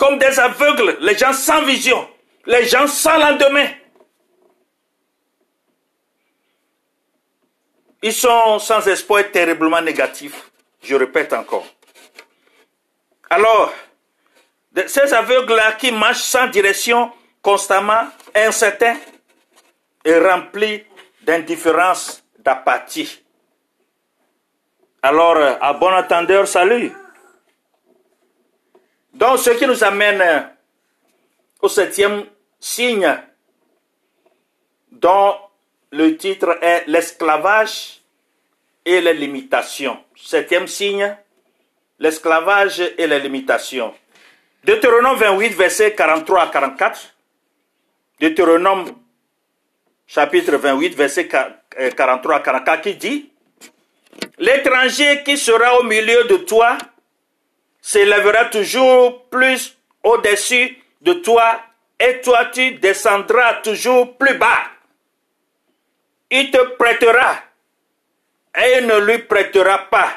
comme 0.00 0.18
des 0.18 0.40
aveugles, 0.40 0.96
les 1.02 1.16
gens 1.16 1.34
sans 1.34 1.62
vision, 1.62 2.08
les 2.46 2.66
gens 2.66 2.86
sans 2.86 3.18
lendemain. 3.18 3.68
Ils 8.02 8.14
sont 8.14 8.58
sans 8.58 8.88
espoir 8.88 9.30
terriblement 9.30 9.82
négatifs. 9.82 10.50
Je 10.82 10.94
répète 10.94 11.34
encore. 11.34 11.66
Alors, 13.28 13.74
ces 14.86 15.12
aveugles-là 15.12 15.72
qui 15.72 15.92
marchent 15.92 16.22
sans 16.22 16.46
direction, 16.46 17.12
constamment 17.42 18.08
incertains 18.34 18.96
et 20.02 20.18
remplis 20.18 20.82
d'indifférence, 21.20 22.24
d'apathie. 22.38 23.22
Alors, 25.02 25.36
à 25.60 25.74
bon 25.74 25.92
entendeur, 25.92 26.48
salut. 26.48 26.90
Donc, 29.14 29.38
ce 29.38 29.50
qui 29.50 29.66
nous 29.66 29.82
amène 29.84 30.50
au 31.60 31.68
septième 31.68 32.24
signe, 32.58 33.16
dont 34.90 35.36
le 35.92 36.16
titre 36.16 36.58
est 36.62 36.84
l'esclavage 36.86 38.00
et 38.84 39.00
les 39.00 39.14
limitations. 39.14 39.98
Septième 40.16 40.66
signe, 40.66 41.16
l'esclavage 41.98 42.80
et 42.80 43.06
les 43.06 43.20
limitations. 43.20 43.94
Deutéronome 44.64 45.16
28, 45.16 45.48
versets 45.54 45.94
43 45.94 46.42
à 46.42 46.46
44. 46.48 47.14
Deutéronome 48.20 48.94
chapitre 50.06 50.56
28, 50.56 50.94
verset 50.94 51.28
43 51.28 52.34
à 52.34 52.40
44 52.40 52.82
qui 52.82 52.94
dit, 52.94 53.30
L'étranger 54.38 55.22
qui 55.24 55.38
sera 55.38 55.78
au 55.78 55.84
milieu 55.84 56.24
de 56.24 56.36
toi 56.38 56.76
s'élèvera 57.80 58.46
toujours 58.46 59.24
plus 59.26 59.76
au-dessus 60.02 60.78
de 61.00 61.14
toi 61.14 61.60
et 61.98 62.20
toi 62.20 62.46
tu 62.46 62.72
descendras 62.72 63.54
toujours 63.62 64.16
plus 64.16 64.34
bas. 64.34 64.62
Il 66.30 66.50
te 66.50 66.58
prêtera 66.76 67.36
et 68.56 68.78
il 68.78 68.86
ne 68.86 68.98
lui 69.00 69.18
prêtera 69.18 69.78
pas. 69.90 70.12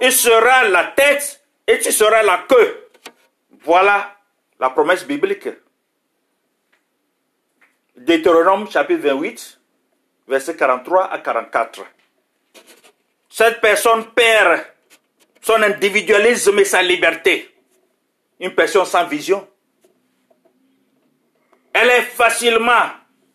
Il 0.00 0.12
sera 0.12 0.64
la 0.64 0.84
tête 0.84 1.42
et 1.66 1.78
tu 1.78 1.92
seras 1.92 2.22
la 2.22 2.44
queue. 2.48 2.88
Voilà 3.62 4.16
la 4.58 4.70
promesse 4.70 5.06
biblique. 5.06 5.48
Deutéronome 7.96 8.68
chapitre 8.70 9.08
28, 9.08 9.60
verset 10.26 10.56
43 10.56 11.12
à 11.12 11.18
44. 11.18 11.84
Cette 13.30 13.60
personne 13.60 14.06
perd 14.12 14.73
son 15.44 15.62
individualisme 15.62 16.58
et 16.58 16.64
sa 16.64 16.82
liberté. 16.82 17.54
Une 18.40 18.54
personne 18.54 18.86
sans 18.86 19.06
vision. 19.06 19.46
Elle 21.74 21.90
est 21.90 22.02
facilement 22.02 22.88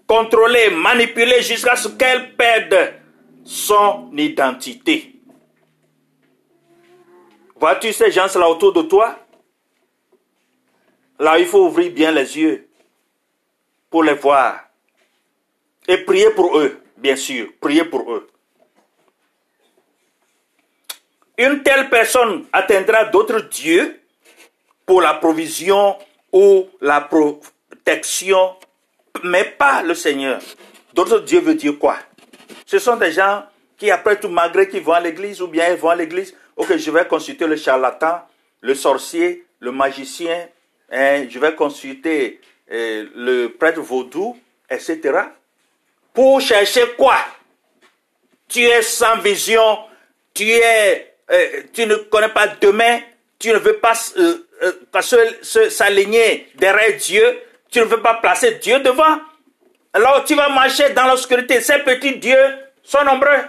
contrôlée, 0.08 0.72
manipulée 0.72 1.44
jusqu'à 1.44 1.76
ce 1.76 1.90
qu'elle 1.90 2.36
perde 2.36 2.96
son 3.44 4.12
identité. 4.18 5.22
Vois-tu 7.56 7.94
ces 7.94 8.12
gens-là 8.12 8.50
autour 8.50 8.74
de 8.74 8.82
toi? 8.82 9.20
Là, 11.20 11.38
il 11.38 11.46
faut 11.46 11.68
ouvrir 11.68 11.92
bien 11.92 12.12
les 12.12 12.38
yeux 12.40 12.70
pour 13.92 14.04
les 14.04 14.14
voir. 14.14 14.62
Et 15.88 15.98
prier 15.98 16.32
pour 16.32 16.58
eux, 16.58 16.82
bien 16.98 17.16
sûr. 17.16 17.50
Prier 17.62 17.84
pour 17.86 18.12
eux. 18.12 18.28
Une 21.40 21.64
telle 21.64 21.90
personne 21.90 22.46
atteindra 22.52 23.06
d'autres 23.06 23.40
dieux 23.40 23.98
pour 24.86 25.02
la 25.02 25.14
provision 25.14 25.98
ou 26.34 26.68
la 26.82 27.00
protection, 27.00 28.56
mais 29.24 29.46
pas 29.46 29.82
le 29.82 29.96
Seigneur. 29.96 30.42
D'autres 30.94 31.20
dieux 31.20 31.40
veut 31.40 31.56
dire 31.56 31.80
quoi? 31.80 31.96
Ce 32.66 32.78
sont 32.78 32.98
des 32.98 33.14
gens 33.14 33.46
qui, 33.78 33.90
après 33.90 34.20
tout, 34.20 34.28
malgré 34.28 34.68
qu'ils 34.68 34.84
vont 34.84 34.92
à 34.92 35.00
l'église 35.00 35.42
ou 35.42 35.48
bien 35.48 35.70
ils 35.70 35.78
vont 35.78 35.88
à 35.88 35.96
l'église, 35.96 36.36
ok, 36.58 36.76
je 36.76 36.92
vais 36.92 37.08
consulter 37.08 37.48
le 37.48 37.56
charlatan, 37.56 38.20
le 38.60 38.76
sorcier, 38.76 39.46
le 39.62 39.72
magicien, 39.72 40.46
hein, 40.92 41.26
je 41.30 41.40
vais 41.40 41.56
consulter 41.56 42.42
euh, 42.70 43.06
le 43.16 43.48
prêtre 43.48 43.80
vaudou, 43.80 44.38
etc. 44.70 45.00
Pour 46.14 46.42
chercher 46.42 46.84
quoi? 46.98 47.16
Tu 48.50 48.60
es 48.60 48.82
sans 48.82 49.20
vision, 49.20 49.78
tu 50.34 50.44
es, 50.50 51.09
euh, 51.32 51.62
tu 51.74 51.86
ne 51.86 51.96
connais 51.96 52.30
pas 52.30 52.48
demain, 52.48 53.00
tu 53.38 53.50
ne 53.50 53.58
veux 53.58 53.78
pas 53.78 53.94
euh, 54.18 54.38
s'aligner 55.70 56.48
derrière 56.56 56.98
Dieu, 56.98 57.40
tu 57.70 57.80
ne 57.80 57.86
veux 57.86 58.02
pas 58.02 58.16
placer 58.16 58.56
Dieu 58.56 58.80
devant. 58.80 59.20
Alors 59.94 60.24
tu 60.24 60.36
vas 60.36 60.50
marcher 60.50 60.90
dans 60.92 61.08
l'obscurité. 61.08 61.62
Ces 61.62 61.80
petits 61.80 62.18
dieux 62.18 62.58
sont 62.84 63.04
nombreux. 63.04 63.44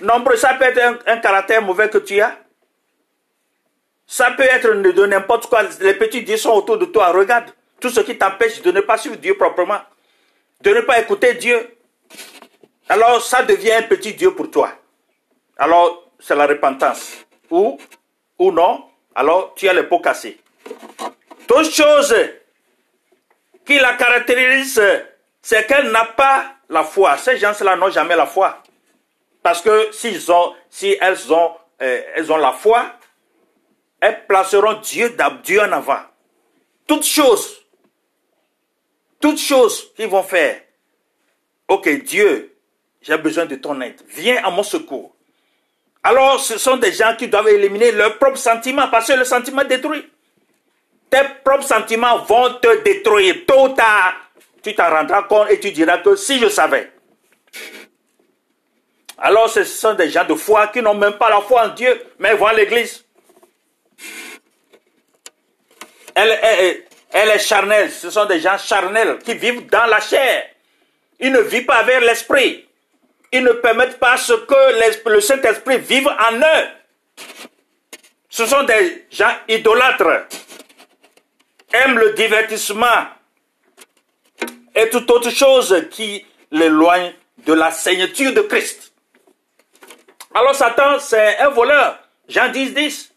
Nombreux, 0.00 0.36
ça 0.36 0.54
peut 0.54 0.64
être 0.64 0.80
un, 0.82 0.98
un 1.14 1.16
caractère 1.18 1.62
mauvais 1.62 1.88
que 1.88 1.98
tu 1.98 2.20
as. 2.20 2.36
Ça 4.06 4.30
peut 4.30 4.44
être 4.44 4.70
de 4.72 5.06
n'importe 5.06 5.46
quoi. 5.46 5.62
Les 5.80 5.94
petits 5.94 6.22
dieux 6.22 6.36
sont 6.36 6.50
autour 6.50 6.78
de 6.78 6.86
toi. 6.86 7.08
Regarde. 7.08 7.50
Tout 7.80 7.90
ce 7.90 8.00
qui 8.00 8.18
t'empêche 8.18 8.60
de 8.62 8.72
ne 8.72 8.80
pas 8.80 8.98
suivre 8.98 9.16
Dieu 9.16 9.36
proprement, 9.36 9.78
de 10.62 10.70
ne 10.70 10.80
pas 10.80 10.98
écouter 10.98 11.34
Dieu, 11.34 11.76
alors 12.88 13.22
ça 13.22 13.42
devient 13.44 13.70
un 13.70 13.82
petit 13.82 14.14
Dieu 14.14 14.34
pour 14.34 14.50
toi. 14.50 14.72
Alors 15.56 16.07
c'est 16.18 16.34
la 16.36 16.46
repentance. 16.46 17.24
Ou, 17.50 17.78
non, 18.38 18.84
alors 19.14 19.54
tu 19.54 19.68
as 19.68 19.72
les 19.72 19.84
pots 19.84 20.00
cassés. 20.00 20.38
Toute 21.46 21.70
chose 21.70 22.14
qui 23.64 23.78
la 23.78 23.94
caractérise, 23.94 24.82
c'est 25.42 25.66
qu'elle 25.66 25.90
n'a 25.90 26.04
pas 26.04 26.54
la 26.68 26.84
foi. 26.84 27.16
Ces 27.16 27.38
gens-là 27.38 27.76
n'ont 27.76 27.90
jamais 27.90 28.16
la 28.16 28.26
foi. 28.26 28.62
Parce 29.42 29.62
que 29.62 29.92
s'ils 29.92 30.30
ont, 30.30 30.54
si 30.68 30.96
elles 31.00 31.32
ont, 31.32 31.52
euh, 31.80 32.02
elles 32.14 32.30
ont 32.30 32.36
la 32.36 32.52
foi, 32.52 32.92
elles 34.00 34.26
placeront 34.26 34.74
Dieu, 34.74 35.16
Dieu 35.42 35.60
en 35.60 35.72
avant. 35.72 36.00
Toutes 36.86 37.04
choses 37.04 37.58
toutes 39.20 39.38
choses 39.38 39.92
qu'ils 39.94 40.08
vont 40.08 40.22
faire. 40.22 40.60
Ok, 41.66 41.88
Dieu, 42.04 42.56
j'ai 43.02 43.18
besoin 43.18 43.46
de 43.46 43.56
ton 43.56 43.80
aide. 43.80 44.00
Viens 44.08 44.42
à 44.44 44.50
mon 44.50 44.62
secours. 44.62 45.14
Alors, 46.08 46.40
ce 46.40 46.56
sont 46.56 46.78
des 46.78 46.92
gens 46.92 47.14
qui 47.18 47.28
doivent 47.28 47.48
éliminer 47.48 47.92
leurs 47.92 48.16
propres 48.16 48.38
sentiments 48.38 48.88
parce 48.88 49.08
que 49.08 49.12
le 49.12 49.26
sentiment 49.26 49.62
détruit. 49.62 50.10
Tes 51.10 51.20
propres 51.44 51.66
sentiments 51.66 52.20
vont 52.20 52.54
te 52.54 52.82
détruire. 52.82 53.34
Tôt 53.46 53.66
ou 53.66 53.68
tard, 53.74 54.14
tu 54.62 54.74
t'en 54.74 54.88
rendras 54.88 55.24
compte 55.24 55.50
et 55.50 55.60
tu 55.60 55.70
diras 55.70 55.98
que 55.98 56.16
si 56.16 56.38
je 56.38 56.48
savais. 56.48 56.90
Alors, 59.18 59.50
ce 59.50 59.64
sont 59.64 59.92
des 59.92 60.08
gens 60.08 60.24
de 60.24 60.34
foi 60.34 60.68
qui 60.68 60.80
n'ont 60.80 60.94
même 60.94 61.18
pas 61.18 61.28
la 61.28 61.42
foi 61.42 61.66
en 61.66 61.68
Dieu, 61.74 62.02
mais 62.18 62.32
vont 62.32 62.46
à 62.46 62.54
l'église. 62.54 63.04
Elle, 66.14 66.38
elle, 66.40 66.84
elle 67.12 67.28
est 67.28 67.38
charnelle. 67.38 67.92
Ce 67.92 68.08
sont 68.08 68.24
des 68.24 68.40
gens 68.40 68.56
charnels 68.56 69.18
qui 69.18 69.34
vivent 69.34 69.66
dans 69.66 69.84
la 69.84 70.00
chair. 70.00 70.46
Ils 71.20 71.32
ne 71.32 71.40
vivent 71.40 71.66
pas 71.66 71.80
avec 71.80 72.00
l'esprit. 72.00 72.66
Ils 73.32 73.42
ne 73.42 73.52
permettent 73.52 73.98
pas 73.98 74.16
ce 74.16 74.32
que 74.32 75.10
le 75.10 75.20
Saint-Esprit 75.20 75.78
vive 75.78 76.08
en 76.08 76.36
eux. 76.36 76.68
Ce 78.28 78.46
sont 78.46 78.62
des 78.64 79.06
gens 79.10 79.32
idolâtres. 79.48 80.26
Aiment 81.72 81.98
le 81.98 82.12
divertissement 82.14 83.06
et 84.74 84.88
toute 84.88 85.10
autre 85.10 85.30
chose 85.30 85.86
qui 85.90 86.24
l'éloigne 86.50 87.12
de 87.46 87.52
la 87.52 87.70
signature 87.70 88.32
de 88.32 88.40
Christ. 88.42 88.92
Alors 90.34 90.54
Satan, 90.54 90.98
c'est 90.98 91.38
un 91.38 91.48
voleur. 91.48 91.98
Jean 92.28 92.50
10, 92.50 92.74
10. 92.74 93.14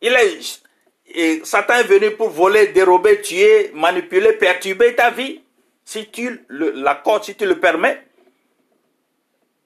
Il 0.00 0.12
est 0.14 1.44
Satan 1.44 1.74
est 1.74 1.84
venu 1.84 2.10
pour 2.12 2.30
voler, 2.30 2.68
dérober, 2.68 3.20
tuer, 3.20 3.70
manipuler, 3.74 4.32
perturber 4.32 4.94
ta 4.94 5.10
vie, 5.10 5.40
si 5.84 6.08
tu 6.08 6.44
l'accordes, 6.48 7.24
si 7.24 7.36
tu 7.36 7.46
le 7.46 7.60
permets. 7.60 8.02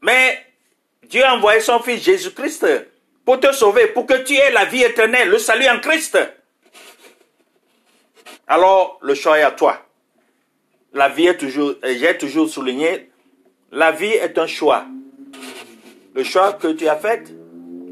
Mais 0.03 0.45
Dieu 1.05 1.25
a 1.25 1.35
envoyé 1.35 1.61
son 1.61 1.81
Fils 1.81 2.03
Jésus-Christ 2.03 2.67
pour 3.25 3.41
te 3.41 3.53
sauver, 3.53 3.89
pour 3.89 4.07
que 4.07 4.23
tu 4.23 4.35
aies 4.35 4.51
la 4.53 4.65
vie 4.65 4.83
éternelle, 4.83 5.29
le 5.29 5.39
salut 5.39 5.69
en 5.69 5.81
Christ. 5.81 6.19
Alors, 8.47 8.99
le 9.03 9.15
choix 9.15 9.39
est 9.39 9.43
à 9.43 9.51
toi. 9.51 9.85
La 10.95 11.09
vie 11.09 11.27
est 11.27 11.37
toujours, 11.37 11.75
j'ai 11.83 12.17
toujours 12.17 12.49
souligné, 12.49 13.11
la 13.71 13.93
vie 13.93 14.07
est 14.07 14.39
un 14.39 14.47
choix. 14.47 14.87
Le 16.15 16.25
choix 16.25 16.55
que 16.55 16.69
tu 16.69 16.89
as 16.89 16.97
fait, 16.97 17.31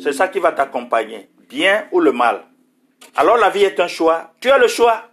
c'est 0.01 0.13
ça 0.13 0.29
qui 0.29 0.39
va 0.39 0.53
t'accompagner, 0.53 1.29
bien 1.49 1.87
ou 1.93 2.01
le 2.01 2.13
mal. 2.13 2.43
Alors 3.15 3.37
la 3.37 3.51
vie 3.51 3.65
est 3.65 3.79
un 3.81 3.89
choix. 3.89 4.33
Tu 4.41 4.51
as 4.51 4.59
le 4.59 4.69
choix. 4.69 5.11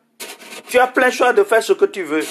Tu 0.68 0.80
as 0.80 0.88
plein 0.88 1.12
choix 1.12 1.34
de 1.34 1.44
faire 1.44 1.62
ce 1.62 1.74
que 1.74 1.86
tu 1.86 2.04
veux. 2.04 2.24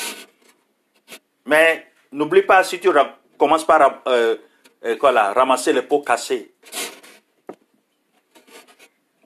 Mais 1.47 1.87
n'oublie 2.11 2.43
pas, 2.43 2.65
si 2.65 2.81
tu 2.81 2.91
commences 3.39 3.67
par 3.67 4.03
euh, 4.09 4.37
euh, 4.85 4.97
ramasser 5.01 5.73
les 5.73 5.83
pots 5.83 6.03
cassés. 6.03 6.53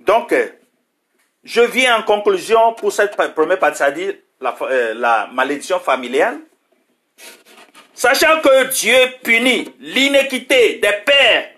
Donc, 0.01 0.33
euh, 0.33 0.49
je 1.45 1.61
viens 1.63 1.99
en 1.99 2.03
conclusion 2.03 2.75
pour 2.75 2.93
cette 2.93 3.17
première 3.35 3.59
partie, 3.59 3.79
c'est-à-dire 3.79 4.15
la, 4.41 4.55
la 4.95 5.29
malédiction 5.33 5.81
familiale. 5.81 6.41
Sachant 7.95 8.41
que 8.41 8.65
Dieu 8.65 8.97
punit 9.23 9.75
l'iniquité 9.81 10.75
des 10.75 10.93
pères 11.05 11.51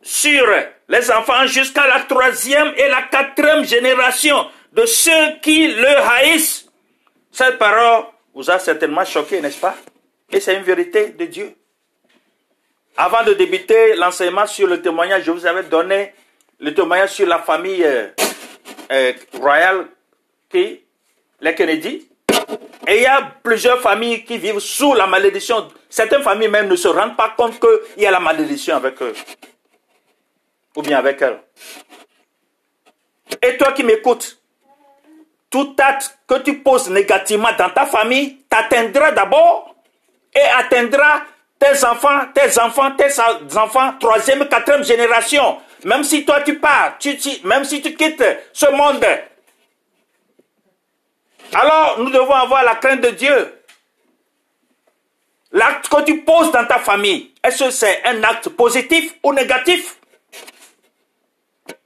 sur 0.00 0.46
les 0.88 1.10
enfants 1.10 1.46
jusqu'à 1.46 1.86
la 1.86 2.00
troisième 2.00 2.72
et 2.76 2.88
la 2.88 3.02
quatrième 3.02 3.64
génération 3.64 4.46
de 4.72 4.86
ceux 4.86 5.38
qui 5.42 5.68
le 5.68 5.98
haïssent. 5.98 6.68
Cette 7.32 7.58
parole 7.58 8.04
vous 8.34 8.48
a 8.50 8.58
certainement 8.58 9.04
choqué, 9.04 9.40
n'est-ce 9.40 9.58
pas? 9.58 9.74
Et 10.30 10.40
c'est 10.40 10.54
une 10.54 10.62
vérité 10.62 11.08
de 11.08 11.24
Dieu. 11.24 11.56
Avant 12.96 13.24
de 13.24 13.32
débuter 13.34 13.96
l'enseignement 13.96 14.46
sur 14.46 14.68
le 14.68 14.80
témoignage, 14.80 15.24
je 15.24 15.30
vous 15.32 15.46
avais 15.46 15.64
donné 15.64 16.14
le 16.60 16.72
témoignage 16.72 17.10
sur 17.10 17.26
la 17.26 17.40
famille 17.40 17.82
euh, 17.82 18.08
euh, 18.92 19.12
royale 19.34 19.86
qui, 20.48 20.80
les 21.40 21.54
Kennedy. 21.54 22.08
Et 22.86 22.96
il 22.96 23.02
y 23.02 23.06
a 23.06 23.32
plusieurs 23.42 23.80
familles 23.80 24.24
qui 24.24 24.38
vivent 24.38 24.60
sous 24.60 24.94
la 24.94 25.06
malédiction. 25.06 25.68
Certaines 25.88 26.22
familles 26.22 26.48
même 26.48 26.68
ne 26.68 26.76
se 26.76 26.86
rendent 26.86 27.16
pas 27.16 27.34
compte 27.36 27.58
qu'il 27.58 28.02
y 28.02 28.06
a 28.06 28.10
la 28.10 28.20
malédiction 28.20 28.76
avec 28.76 29.00
eux 29.02 29.14
ou 30.76 30.82
bien 30.82 30.98
avec 30.98 31.20
elle. 31.22 31.40
Et 33.42 33.56
toi 33.56 33.72
qui 33.72 33.82
m'écoutes, 33.82 34.38
tout 35.50 35.74
acte 35.78 36.18
que 36.26 36.38
tu 36.42 36.58
poses 36.58 36.90
négativement 36.90 37.52
dans 37.58 37.70
ta 37.70 37.86
famille 37.86 38.38
t'atteindra 38.48 39.12
d'abord 39.12 39.74
et 40.34 40.40
atteindra 40.40 41.22
tes 41.64 41.84
enfants, 41.84 42.20
tes 42.34 42.58
enfants, 42.58 42.90
tes 42.92 43.56
enfants, 43.56 43.94
troisième, 43.98 44.46
quatrième 44.46 44.84
génération. 44.84 45.58
Même 45.84 46.04
si 46.04 46.24
toi 46.24 46.40
tu 46.42 46.58
pars, 46.58 46.96
tu, 46.98 47.16
même 47.44 47.64
si 47.64 47.80
tu 47.80 47.94
quittes 47.94 48.24
ce 48.52 48.66
monde. 48.66 49.04
Alors 51.52 51.96
nous 51.98 52.10
devons 52.10 52.34
avoir 52.34 52.64
la 52.64 52.74
crainte 52.74 53.00
de 53.00 53.10
Dieu. 53.10 53.60
L'acte 55.52 55.88
que 55.88 56.02
tu 56.02 56.22
poses 56.22 56.50
dans 56.50 56.66
ta 56.66 56.80
famille, 56.80 57.32
est-ce 57.42 57.64
que 57.64 57.70
c'est 57.70 58.04
un 58.04 58.22
acte 58.24 58.48
positif 58.50 59.14
ou 59.22 59.32
négatif? 59.32 59.96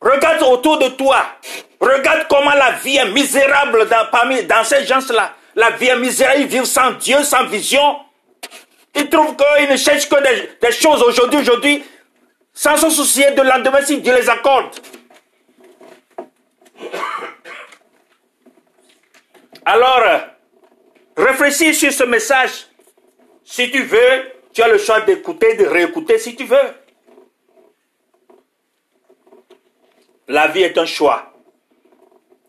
Regarde 0.01 0.43
autour 0.43 0.79
de 0.79 0.89
toi. 0.89 1.25
Regarde 1.79 2.27
comment 2.29 2.55
la 2.55 2.73
vie 2.73 2.97
est 2.97 3.11
misérable 3.11 3.89
dans, 3.89 4.07
parmi, 4.11 4.43
dans 4.45 4.65
ces 4.65 4.87
gens-là. 4.87 5.35
La 5.55 5.71
vie 5.71 5.89
est 5.89 5.97
misérable, 5.97 6.41
ils 6.41 6.47
vivent 6.47 6.65
sans 6.65 6.93
Dieu, 6.93 7.23
sans 7.23 7.45
vision. 7.45 7.99
Ils 8.95 9.09
trouvent 9.09 9.37
qu'ils 9.37 9.71
ne 9.71 9.77
cherchent 9.77 10.09
que 10.09 10.61
des, 10.61 10.73
choses 10.73 11.03
aujourd'hui, 11.03 11.41
aujourd'hui, 11.41 11.85
sans 12.53 12.77
se 12.77 12.91
soucier 12.91 13.31
de 13.33 13.43
lendemain 13.43 13.81
si 13.83 14.01
Dieu 14.01 14.15
les 14.15 14.29
accorde. 14.29 14.75
Alors, 19.65 20.03
réfléchis 21.17 21.75
sur 21.75 21.93
ce 21.93 22.05
message. 22.05 22.67
Si 23.45 23.71
tu 23.71 23.83
veux, 23.83 24.33
tu 24.53 24.63
as 24.63 24.69
le 24.69 24.79
choix 24.79 25.01
d'écouter, 25.03 25.55
de 25.55 25.67
réécouter 25.67 26.19
si 26.19 26.35
tu 26.35 26.45
veux. 26.45 26.57
La 30.29 30.49
vie 30.49 30.63
est 30.63 30.77
un 30.77 30.85
choix. 30.85 31.33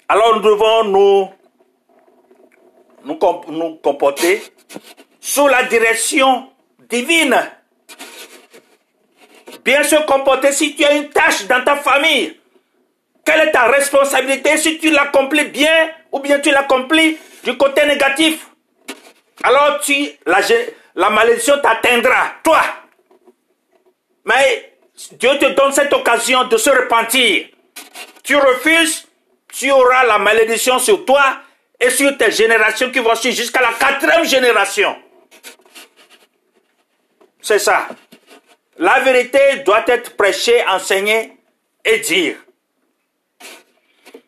Alors 0.10 0.36
nous 0.36 0.42
devons 0.42 0.84
nous, 0.86 1.30
nous, 3.06 3.76
comporter 3.76 4.42
sous 5.20 5.48
la 5.48 5.64
direction 5.64 6.50
divine. 6.90 7.36
Bien 9.64 9.84
se 9.84 9.96
comporter 10.06 10.52
si 10.52 10.76
tu 10.76 10.86
as 10.86 10.94
une 10.94 11.10
tâche 11.10 11.46
dans 11.46 11.64
ta 11.64 11.76
famille. 11.76 12.40
Quelle 13.26 13.48
est 13.48 13.52
ta 13.52 13.66
responsabilité 13.66 14.58
si 14.58 14.80
tu 14.80 14.90
l'accomplis 14.90 15.46
bien 15.46 15.90
ou 16.12 16.20
bien 16.20 16.40
tu 16.40 16.52
l'accomplis 16.52 17.18
du 17.44 17.58
côté 17.58 17.86
négatif? 17.86 18.48
Alors 19.44 19.80
tu, 19.82 20.10
la, 20.26 20.40
la 20.96 21.10
malédiction 21.10 21.60
t'atteindra, 21.62 22.34
toi. 22.44 22.62
Mais 24.26 24.74
Dieu 25.12 25.38
te 25.38 25.46
donne 25.46 25.72
cette 25.72 25.94
occasion 25.94 26.46
de 26.46 26.58
se 26.58 26.70
repentir 26.70 27.48
tu 28.30 28.36
refuses, 28.36 29.08
tu 29.52 29.72
auras 29.72 30.06
la 30.06 30.20
malédiction 30.20 30.78
sur 30.78 31.04
toi 31.04 31.40
et 31.80 31.90
sur 31.90 32.16
tes 32.16 32.32
générations 32.32 32.92
qui 32.92 33.00
vont 33.00 33.16
suivre 33.16 33.36
jusqu'à 33.36 33.60
la 33.60 33.74
quatrième 33.74 34.24
génération. 34.24 34.96
C'est 37.42 37.60
ça. 37.60 37.88
La 38.78 39.00
vérité 39.00 39.40
doit 39.66 39.84
être 39.88 40.16
prêchée, 40.16 40.66
enseignée 40.68 41.38
et 41.84 42.00
dire. 42.00 42.36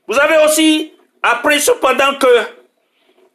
Vous 0.07 0.19
avez 0.19 0.43
aussi 0.45 0.93
appris 1.23 1.59
cependant 1.61 2.15
que 2.15 2.27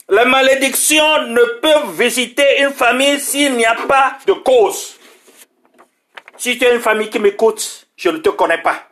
la 0.08 0.24
malédiction 0.24 1.22
ne 1.22 1.42
peut 1.60 1.92
visiter 2.02 2.60
une 2.60 2.72
famille 2.72 3.18
s'il 3.18 3.56
n'y 3.56 3.64
a 3.64 3.74
pas 3.74 4.18
de 4.26 4.32
cause. 4.32 4.98
Si 6.36 6.58
tu 6.58 6.64
es 6.64 6.74
une 6.74 6.82
famille 6.82 7.08
qui 7.08 7.18
m'écoute, 7.18 7.86
je 7.96 8.10
ne 8.10 8.18
te 8.18 8.28
connais 8.28 8.58
pas. 8.58 8.82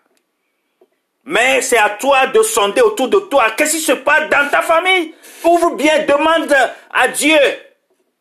Mais 1.25 1.63
c'est 1.63 1.79
à 1.79 1.91
toi 1.91 2.27
de 2.27 2.43
sonder 2.43 2.81
autour 2.81 3.09
de 3.09 3.19
toi. 3.19 3.51
Qu'est-ce 3.57 3.77
qui 3.77 3.81
se 3.81 3.93
passe 3.93 4.29
dans 4.31 4.49
ta 4.51 4.61
famille? 4.63 5.15
Ouvre 5.43 5.75
bien, 5.75 6.05
demande 6.05 6.55
à 6.93 7.09
Dieu 7.09 7.39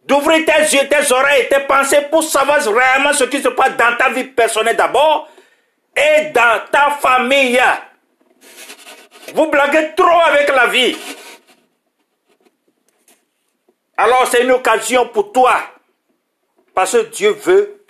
d'ouvrir 0.06 0.46
tes 0.46 0.76
yeux, 0.76 0.88
tes 0.88 1.12
oreilles, 1.12 1.48
tes 1.50 1.62
pensées 1.62 2.02
pour 2.10 2.24
savoir 2.24 2.60
réellement 2.64 3.14
ce 3.14 3.24
qui 3.26 3.42
se 3.42 3.50
passe 3.50 3.76
dans 3.78 3.96
ta 3.98 4.10
vie 4.10 4.26
personnelle 4.26 4.76
d'abord 4.76 5.30
et 5.96 6.32
dans 6.32 6.62
ta 6.72 6.92
famille. 7.02 7.62
Vous 9.34 9.48
blaguez 9.48 9.94
trop 9.96 10.20
avec 10.26 10.50
la 10.50 10.68
vie. 10.68 10.98
Alors 13.98 14.28
c'est 14.28 14.44
une 14.44 14.52
occasion 14.52 15.08
pour 15.08 15.32
toi. 15.32 15.56
Parce 16.74 16.94
que 16.94 17.06
Dieu 17.10 17.32
veut 17.32 17.84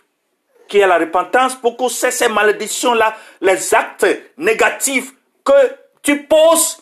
qui 0.67 0.79
est 0.79 0.87
la 0.87 0.97
repentance 0.97 1.55
pour 1.55 1.77
que 1.77 1.87
ces 1.87 2.27
malédictions-là, 2.29 3.15
les 3.41 3.75
actes 3.75 4.07
négatifs 4.37 5.11
que 5.45 5.53
tu 6.01 6.23
poses 6.23 6.81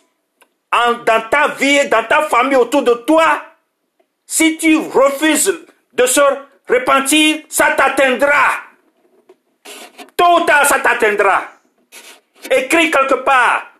dans 0.71 1.29
ta 1.29 1.49
vie, 1.49 1.87
dans 1.89 2.03
ta 2.05 2.21
famille, 2.23 2.55
autour 2.55 2.83
de 2.83 2.93
toi, 2.93 3.43
si 4.31 4.57
tu 4.57 4.77
refuses 4.77 5.65
de 5.91 6.05
se 6.05 6.21
repentir, 6.69 7.41
ça 7.49 7.71
t'atteindra. 7.71 8.61
Tôt 10.15 10.37
ou 10.37 10.39
tard, 10.45 10.65
ça 10.65 10.79
t'atteindra. 10.79 11.43
Écris 12.49 12.89
quelque 12.89 13.15
part. 13.25 13.73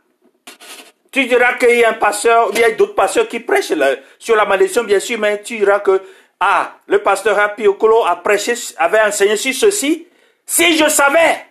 Tu 1.09 1.25
diras 1.25 1.53
qu'il 1.53 1.79
y 1.79 1.85
a 1.85 1.91
un 1.91 1.93
pasteur, 1.93 2.49
ou 2.49 2.51
il 2.51 2.59
y 2.59 2.63
a 2.65 2.71
d'autres 2.71 2.95
pasteurs 2.95 3.29
qui 3.29 3.39
prêchent 3.39 3.71
sur 4.19 4.35
la 4.35 4.43
malédiction, 4.43 4.83
bien 4.83 4.99
sûr, 4.99 5.17
mais 5.17 5.41
tu 5.41 5.57
diras 5.57 5.79
que 5.79 6.01
ah, 6.41 6.75
le 6.87 7.01
pasteur 7.01 7.37
Rapi 7.37 7.65
Okolo 7.67 8.05
a 8.05 8.17
prêché, 8.17 8.53
avait 8.77 9.01
enseigné 9.01 9.37
sur 9.37 9.53
ceci. 9.53 10.05
Si 10.45 10.77
je 10.77 10.89
savais, 10.89 11.45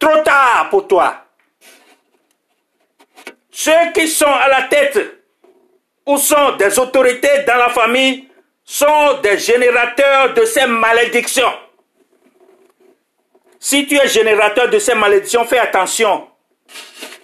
trop 0.00 0.22
tard 0.24 0.66
pour 0.70 0.88
toi. 0.88 1.24
Ceux 3.52 3.92
qui 3.94 4.08
sont 4.08 4.26
à 4.26 4.48
la 4.48 4.62
tête 4.64 5.17
ou 6.08 6.16
sont 6.16 6.56
des 6.56 6.78
autorités 6.78 7.42
dans 7.46 7.56
la 7.56 7.68
famille 7.68 8.28
sont 8.64 9.20
des 9.22 9.38
générateurs 9.38 10.32
de 10.32 10.44
ces 10.46 10.66
malédictions. 10.66 11.52
Si 13.60 13.86
tu 13.86 13.96
es 13.96 14.08
générateur 14.08 14.68
de 14.70 14.78
ces 14.78 14.94
malédictions, 14.94 15.44
fais 15.44 15.58
attention. 15.58 16.28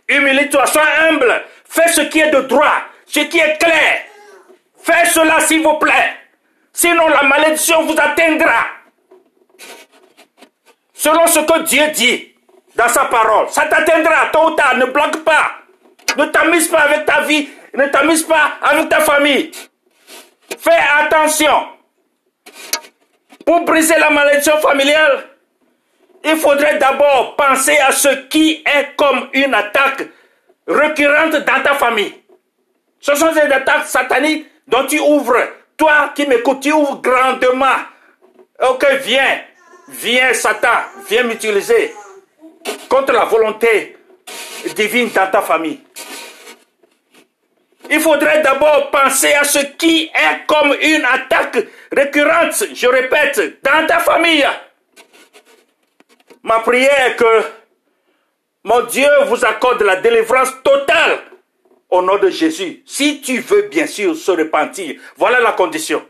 Humilie-toi, 0.07 0.66
sois 0.66 0.83
humble. 1.09 1.44
Fais 1.66 1.88
ce 1.88 2.03
qui 2.03 2.20
est 2.20 2.31
de 2.31 2.40
droit, 2.42 2.83
ce 3.07 3.20
qui 3.20 3.38
est 3.38 3.59
clair. 3.59 4.03
Faites 4.83 5.09
cela 5.09 5.40
s'il 5.40 5.62
vous 5.62 5.79
plaît. 5.79 6.18
Sinon 6.73 7.09
la 7.09 7.23
malédiction 7.23 7.87
vous 7.87 7.97
atteindra. 7.99 8.66
Selon 10.92 11.27
ce 11.27 11.40
que 11.40 11.62
Dieu 11.62 11.87
dit 11.94 12.35
dans 12.77 12.88
sa 12.88 13.07
parole. 13.07 13.49
Ça 13.51 13.64
t'atteindra 13.64 14.27
tôt 14.31 14.49
ou 14.49 14.51
tard. 14.51 14.77
Ne 14.77 14.87
bloque 14.87 15.25
pas. 15.25 15.53
Ne 16.18 16.27
t'amuse 16.27 16.68
pas 16.68 16.81
avec 16.81 17.07
ta 17.07 17.23
vie. 17.23 17.49
Ne 17.74 17.87
t'amuse 17.88 18.22
pas 18.22 18.58
avec 18.62 18.88
ta 18.88 19.00
famille. 19.00 19.50
Fais 20.58 20.80
attention. 20.98 21.68
Pour 23.44 23.64
briser 23.64 23.98
la 23.98 24.10
malédiction 24.10 24.56
familiale, 24.58 25.24
il 26.24 26.37
faudrait 26.37 26.78
d'abord 26.78 27.37
penser 27.37 27.76
à 27.78 27.92
ce 27.92 28.08
qui 28.28 28.62
est 28.64 28.96
comme 28.96 29.28
une 29.32 29.52
attaque 29.54 30.08
récurrente 30.66 31.32
dans 31.32 31.62
ta 31.62 31.74
famille. 31.74 32.14
Ce 33.00 33.14
sont 33.14 33.32
des 33.32 33.40
attaques 33.40 33.87
sataniques 33.87 34.46
donc 34.66 34.88
tu 34.88 34.98
ouvres, 34.98 35.46
toi 35.76 36.12
qui 36.14 36.26
m'écoutes, 36.26 36.60
tu 36.60 36.72
ouvres 36.72 37.00
grandement. 37.00 37.76
Ok, 38.68 38.87
viens, 39.02 39.40
viens 39.88 40.32
Satan, 40.32 40.68
viens 41.08 41.24
m'utiliser 41.24 41.92
contre 42.88 43.12
la 43.12 43.24
volonté 43.24 43.96
divine 44.74 45.10
dans 45.14 45.30
ta 45.30 45.42
famille. 45.42 45.80
Il 47.90 48.01
faudrait 48.01 48.42
d'abord 48.42 48.90
penser 48.90 49.33
à 49.35 49.44
ce 49.44 49.59
qui 49.59 50.05
est 50.05 50.47
comme 50.47 50.75
une 50.81 51.05
attaque 51.05 51.59
récurrente, 51.92 52.64
je 52.75 52.87
répète, 52.87 53.62
dans 53.62 53.87
ta 53.87 53.99
famille. 53.99 54.47
Ma 56.42 56.61
prière 56.61 57.07
est 57.07 57.16
que 57.16 57.42
mon 58.64 58.83
Dieu 58.83 59.09
vous 59.27 59.44
accorde 59.44 59.83
la 59.83 59.97
délivrance 59.97 60.51
totale 60.62 61.20
au 61.90 62.03
nom 62.03 62.18
de 62.18 62.31
Jésus. 62.31 62.83
Si 62.87 63.20
tu 63.20 63.38
veux 63.38 63.62
bien 63.62 63.87
sûr 63.87 64.16
se 64.16 64.31
repentir, 64.31 65.01
voilà 65.16 65.40
la 65.40 65.53
condition. 65.53 66.05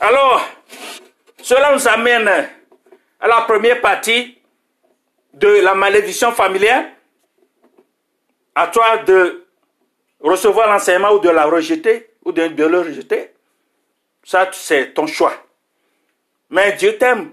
Alors, 0.00 0.48
cela 1.42 1.72
nous 1.74 1.86
amène 1.86 2.28
à 3.20 3.28
la 3.28 3.42
première 3.42 3.80
partie 3.80 4.38
de 5.34 5.48
la 5.62 5.74
malédiction 5.74 6.32
familiale, 6.32 6.90
à 8.54 8.66
toi 8.66 8.98
de 8.98 9.41
recevoir 10.22 10.68
l'enseignement 10.68 11.12
ou 11.12 11.18
de 11.18 11.28
la 11.28 11.44
rejeter 11.44 12.10
ou 12.24 12.32
de, 12.32 12.42
le 12.42 12.78
rejeter. 12.78 13.30
Ça, 14.24 14.48
c'est 14.52 14.94
ton 14.94 15.06
choix. 15.06 15.34
Mais 16.50 16.72
Dieu 16.72 16.96
t'aime. 16.96 17.32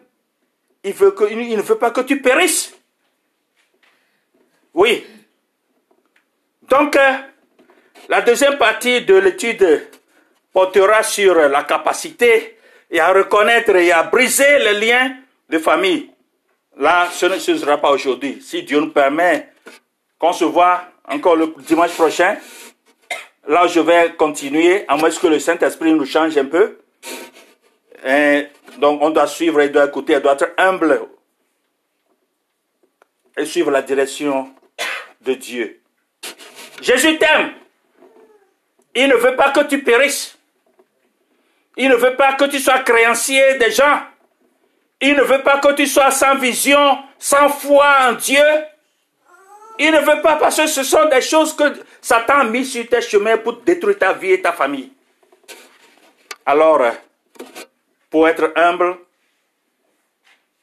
Il, 0.83 0.93
veut 0.93 1.11
que, 1.11 1.25
il 1.29 1.57
ne 1.57 1.61
veut 1.61 1.77
pas 1.77 1.91
que 1.91 2.01
tu 2.01 2.21
périsses. 2.21 2.73
Oui. 4.73 5.05
Donc, 6.63 6.95
euh, 6.95 7.13
la 8.07 8.21
deuxième 8.21 8.57
partie 8.57 9.01
de 9.01 9.15
l'étude 9.15 9.87
portera 10.53 11.03
sur 11.03 11.35
la 11.35 11.63
capacité 11.63 12.57
et 12.89 12.99
à 12.99 13.11
reconnaître 13.11 13.75
et 13.75 13.91
à 13.91 14.03
briser 14.03 14.59
les 14.59 14.79
liens 14.79 15.17
de 15.49 15.59
famille. 15.59 16.09
Là, 16.77 17.09
ce 17.11 17.25
ne 17.25 17.37
sera 17.37 17.77
pas 17.77 17.91
aujourd'hui. 17.91 18.41
Si 18.41 18.63
Dieu 18.63 18.79
nous 18.79 18.91
permet 18.91 19.49
qu'on 20.17 20.33
se 20.33 20.45
voit 20.45 20.83
encore 21.07 21.35
le 21.35 21.53
dimanche 21.59 21.93
prochain, 21.93 22.37
là 23.49 23.67
je 23.67 23.81
vais 23.81 24.13
continuer, 24.15 24.85
à 24.87 24.95
moins 24.95 25.09
que 25.09 25.27
le 25.27 25.39
Saint-Esprit 25.39 25.91
nous 25.91 26.05
change 26.05 26.37
un 26.37 26.45
peu. 26.45 26.79
donc 28.77 29.01
on 29.01 29.09
doit 29.09 29.27
suivre, 29.27 29.61
il 29.61 29.71
doit 29.71 29.85
écouter, 29.85 30.17
doit 30.21 30.33
être 30.33 30.53
humble 30.57 31.01
et 33.35 33.45
suivre 33.45 33.71
la 33.71 33.81
direction 33.81 34.53
de 35.21 35.33
Dieu. 35.33 35.81
Jésus 36.81 37.17
t'aime. 37.17 37.53
Il 38.95 39.07
ne 39.07 39.15
veut 39.15 39.35
pas 39.35 39.51
que 39.51 39.61
tu 39.61 39.83
périsses. 39.83 40.37
Il 41.77 41.89
ne 41.89 41.95
veut 41.95 42.15
pas 42.15 42.33
que 42.33 42.45
tu 42.45 42.59
sois 42.59 42.79
créancier 42.79 43.57
des 43.57 43.71
gens. 43.71 44.01
Il 45.01 45.15
ne 45.15 45.21
veut 45.21 45.43
pas 45.43 45.59
que 45.59 45.73
tu 45.73 45.87
sois 45.87 46.11
sans 46.11 46.35
vision, 46.35 46.97
sans 47.17 47.49
foi 47.49 48.09
en 48.09 48.13
Dieu. 48.13 48.43
Il 49.81 49.91
ne 49.91 49.99
veut 49.99 50.21
pas 50.21 50.35
parce 50.35 50.57
que 50.57 50.67
ce 50.67 50.83
sont 50.83 51.05
des 51.07 51.21
choses 51.21 51.55
que 51.55 51.63
Satan 52.01 52.39
a 52.39 52.43
mis 52.43 52.65
sur 52.65 52.85
tes 52.87 53.01
chemins 53.01 53.37
pour 53.37 53.61
détruire 53.61 53.97
ta 53.97 54.11
vie 54.11 54.33
et 54.33 54.41
ta 54.41 54.51
famille. 54.51 54.91
Alors, 56.45 56.81
pour 58.09 58.27
être 58.27 58.51
humble, 58.57 58.97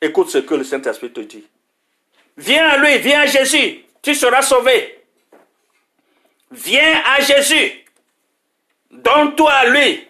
écoute 0.03 0.29
ce 0.29 0.39
que 0.39 0.55
le 0.55 0.65
Saint-Esprit 0.65 1.11
te 1.13 1.21
dit. 1.21 1.47
Viens 2.37 2.69
à 2.69 2.77
lui, 2.77 2.99
viens 2.99 3.23
à 3.23 3.27
Jésus, 3.27 3.85
tu 4.03 4.15
seras 4.15 4.43
sauvé. 4.43 5.03
Viens 6.51 7.03
à 7.07 7.21
Jésus. 7.23 7.85
Donne-toi 8.91 9.51
à 9.51 9.67
lui. 9.67 10.07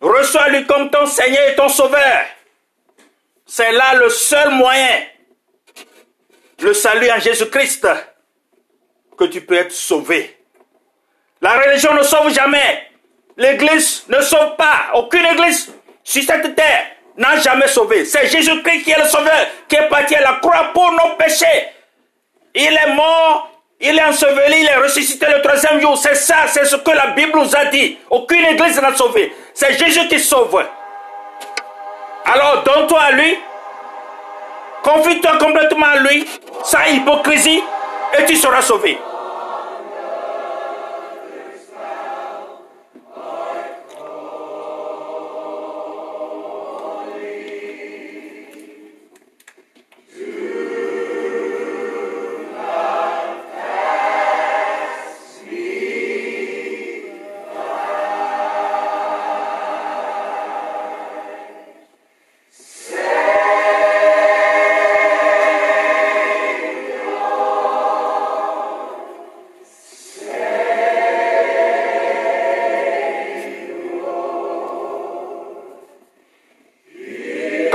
Reçois-lui 0.00 0.64
comme 0.66 0.90
ton 0.90 1.06
Seigneur 1.06 1.48
et 1.48 1.56
ton 1.56 1.68
Sauveur. 1.68 2.24
C'est 3.44 3.72
là 3.72 3.94
le 3.94 4.08
seul 4.10 4.50
moyen, 4.50 5.02
le 6.60 6.74
salut 6.74 7.10
en 7.10 7.18
Jésus-Christ, 7.18 7.86
que 9.16 9.24
tu 9.24 9.40
peux 9.40 9.54
être 9.54 9.72
sauvé. 9.72 10.36
La 11.40 11.58
religion 11.58 11.94
ne 11.94 12.02
sauve 12.02 12.32
jamais. 12.32 12.88
L'église 13.36 14.04
ne 14.08 14.20
sauve 14.20 14.56
pas. 14.56 14.90
Aucune 14.94 15.24
église 15.26 15.72
sur 16.02 16.22
cette 16.22 16.54
terre 16.54 16.86
n'a 17.16 17.38
jamais 17.38 17.68
sauvé. 17.68 18.04
C'est 18.04 18.28
Jésus-Christ 18.28 18.82
qui 18.84 18.90
est 18.90 18.98
le 18.98 19.08
sauveur, 19.08 19.46
qui 19.68 19.76
est 19.76 19.88
parti 19.88 20.14
à 20.14 20.20
la 20.22 20.32
croix 20.34 20.70
pour 20.72 20.90
nos 20.92 21.16
péchés. 21.16 21.68
Il 22.54 22.72
est 22.72 22.94
mort 22.94 23.56
il 23.80 23.98
est 23.98 24.04
enseveli, 24.04 24.60
il 24.60 24.68
est 24.68 24.76
ressuscité 24.76 25.26
le 25.26 25.42
troisième 25.42 25.80
jour. 25.80 25.98
C'est 25.98 26.14
ça, 26.14 26.46
c'est 26.46 26.64
ce 26.64 26.76
que 26.76 26.90
la 26.90 27.08
Bible 27.08 27.38
nous 27.38 27.54
a 27.54 27.66
dit. 27.66 27.98
Aucune 28.08 28.44
église 28.46 28.80
n'a 28.80 28.94
sauvé. 28.94 29.34
C'est 29.52 29.78
Jésus 29.78 30.08
qui 30.08 30.18
sauve. 30.18 30.64
Alors 32.24 32.62
donne-toi 32.64 33.00
à 33.00 33.12
lui. 33.12 33.38
Confie-toi 34.82 35.38
complètement 35.38 35.86
à 35.86 35.96
lui, 35.96 36.24
sans 36.64 36.84
hypocrisie, 36.92 37.62
et 38.18 38.24
tu 38.24 38.36
seras 38.36 38.62
sauvé. 38.62 38.98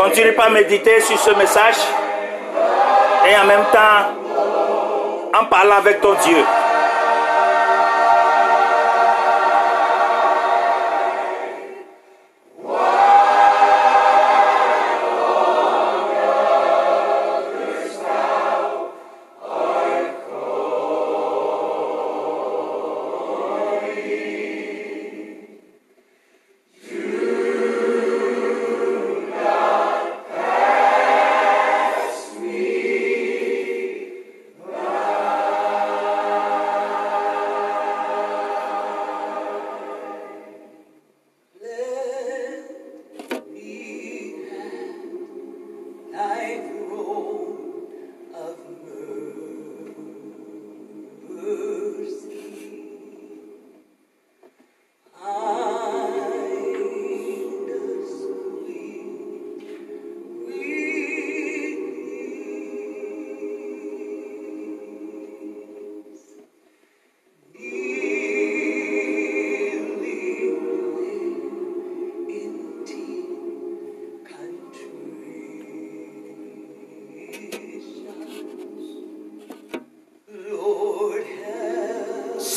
Continue 0.03 0.31
pas 0.33 0.45
à 0.45 0.49
méditer 0.49 0.99
sur 0.99 1.19
ce 1.19 1.29
message 1.35 1.75
et 3.29 3.37
en 3.37 3.45
même 3.45 3.65
temps 3.71 5.39
en 5.39 5.45
parlant 5.45 5.75
avec 5.75 6.01
ton 6.01 6.15
Dieu. 6.23 6.43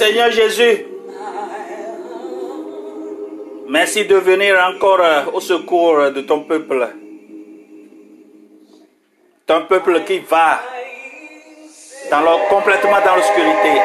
Seigneur 0.04 0.30
Jésus, 0.32 0.84
merci 3.66 4.04
de 4.04 4.16
venir 4.16 4.54
encore 4.68 5.00
euh, 5.00 5.22
au 5.32 5.40
secours 5.40 6.10
de 6.10 6.20
ton 6.20 6.40
peuple. 6.40 6.90
Ton 9.46 9.62
peuple 9.62 10.02
qui 10.04 10.18
va 10.18 10.60
dans 12.10 12.38
complètement 12.50 13.00
dans 13.02 13.16
l'obscurité. 13.16 13.80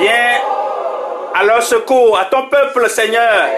Viens 0.00 0.40
à 1.32 1.42
leur 1.42 1.62
secours, 1.62 2.18
à 2.18 2.26
ton 2.26 2.50
peuple, 2.50 2.90
Seigneur, 2.90 3.48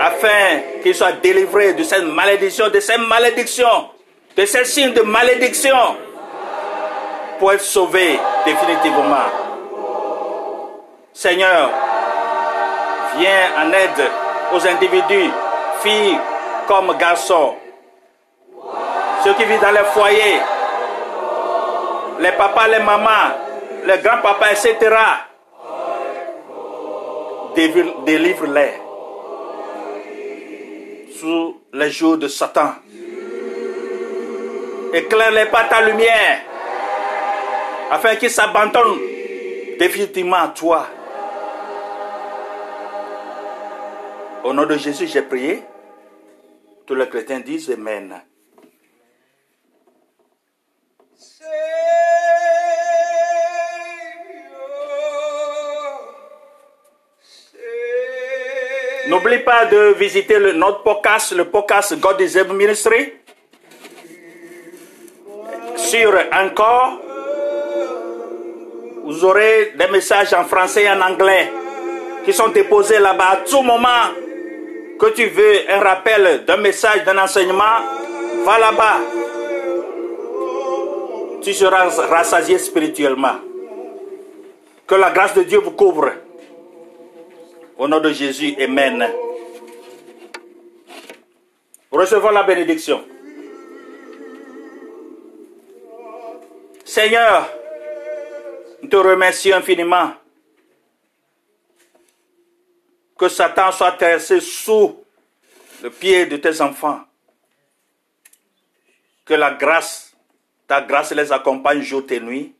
afin 0.00 0.62
qu'il 0.82 0.94
soit 0.94 1.12
délivré 1.12 1.74
de 1.74 1.82
cette 1.82 2.04
malédiction, 2.04 2.70
de 2.70 2.80
cette 2.80 3.00
malédiction, 3.00 3.90
de 4.34 4.46
ces 4.46 4.64
signes 4.64 4.94
de 4.94 5.02
malédiction 5.02 5.76
pour 7.38 7.52
être 7.52 7.62
sauvé 7.62 8.18
définitivement. 8.44 9.28
Seigneur, 11.12 11.70
viens 13.16 13.50
en 13.58 13.72
aide 13.72 14.10
aux 14.54 14.66
individus, 14.66 15.30
filles 15.80 16.18
comme 16.66 16.96
garçons, 16.96 17.54
ceux 19.24 19.34
qui 19.34 19.44
vivent 19.44 19.60
dans 19.60 19.72
les 19.72 19.84
foyers, 19.92 20.40
les 22.20 22.32
papas, 22.32 22.68
les 22.68 22.78
mamans, 22.78 23.34
les 23.84 23.98
grands-papas, 23.98 24.52
etc. 24.52 24.94
Délivre-les 27.54 28.72
sous 31.18 31.56
les 31.72 31.90
jours 31.90 32.16
de 32.16 32.28
Satan. 32.28 32.74
Éclaire-les 34.92 35.46
par 35.46 35.68
ta 35.68 35.80
lumière, 35.82 36.38
afin 37.90 38.16
qu'ils 38.16 38.30
s'abandonnent 38.30 38.98
définitivement 39.78 40.36
à 40.36 40.48
toi. 40.48 40.86
Au 44.44 44.52
nom 44.52 44.66
de 44.66 44.76
Jésus, 44.76 45.06
j'ai 45.06 45.22
prié. 45.22 45.62
Tous 46.86 46.94
les 46.94 47.08
chrétiens 47.08 47.40
disent 47.40 47.70
Amen. 47.70 48.22
N'oublie 59.08 59.38
pas 59.38 59.64
de 59.64 59.94
visiter 59.94 60.38
le, 60.38 60.52
notre 60.52 60.82
podcast, 60.82 61.32
le 61.32 61.46
podcast 61.46 61.98
God 61.98 62.20
is 62.20 62.36
Ministry. 62.52 63.14
Sur 65.76 66.12
encore, 66.30 67.00
vous 69.08 69.24
aurez 69.24 69.72
des 69.74 69.86
messages 69.86 70.34
en 70.34 70.44
français 70.44 70.82
et 70.82 70.90
en 70.90 71.00
anglais 71.00 71.50
qui 72.26 72.32
sont 72.34 72.48
déposés 72.48 72.98
là-bas 72.98 73.28
à 73.30 73.36
tout 73.38 73.62
moment 73.62 74.12
que 75.00 75.06
tu 75.14 75.24
veux 75.28 75.70
un 75.70 75.80
rappel 75.80 76.44
d'un 76.44 76.58
message, 76.58 77.04
d'un 77.04 77.16
enseignement, 77.16 77.78
va 78.44 78.58
là-bas. 78.58 78.98
Tu 81.40 81.54
seras 81.54 81.88
rassasié 81.88 82.58
spirituellement. 82.58 83.36
Que 84.86 84.94
la 84.96 85.10
grâce 85.10 85.32
de 85.32 85.42
Dieu 85.42 85.60
vous 85.60 85.70
couvre. 85.70 86.10
Au 87.78 87.88
nom 87.88 88.00
de 88.00 88.12
Jésus, 88.12 88.56
Amen. 88.60 89.08
Recevons 91.90 92.30
la 92.30 92.42
bénédiction. 92.42 93.02
Seigneur, 96.84 97.48
nous 98.82 98.88
te 98.88 98.96
remercions 98.96 99.56
infiniment 99.56 100.14
que 103.18 103.28
Satan 103.28 103.72
soit 103.72 103.92
terrassé 103.92 104.40
sous 104.40 105.04
le 105.82 105.90
pied 105.90 106.26
de 106.26 106.36
tes 106.36 106.60
enfants. 106.60 107.00
Que 109.24 109.34
la 109.34 109.52
grâce, 109.52 110.16
ta 110.66 110.80
grâce 110.80 111.12
les 111.12 111.32
accompagne 111.32 111.82
jour 111.82 112.04
et 112.10 112.20
nuit. 112.20 112.54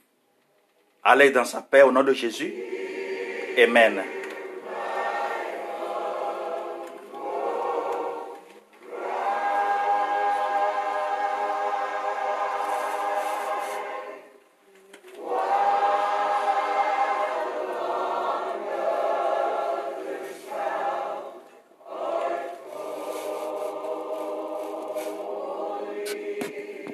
Allez 1.03 1.31
dans 1.31 1.45
sa 1.45 1.63
paix 1.63 1.83
au 1.83 1.93
nom 1.93 2.03
de 2.03 2.13
Jésus. 2.13 2.53
Amen. 3.57 4.18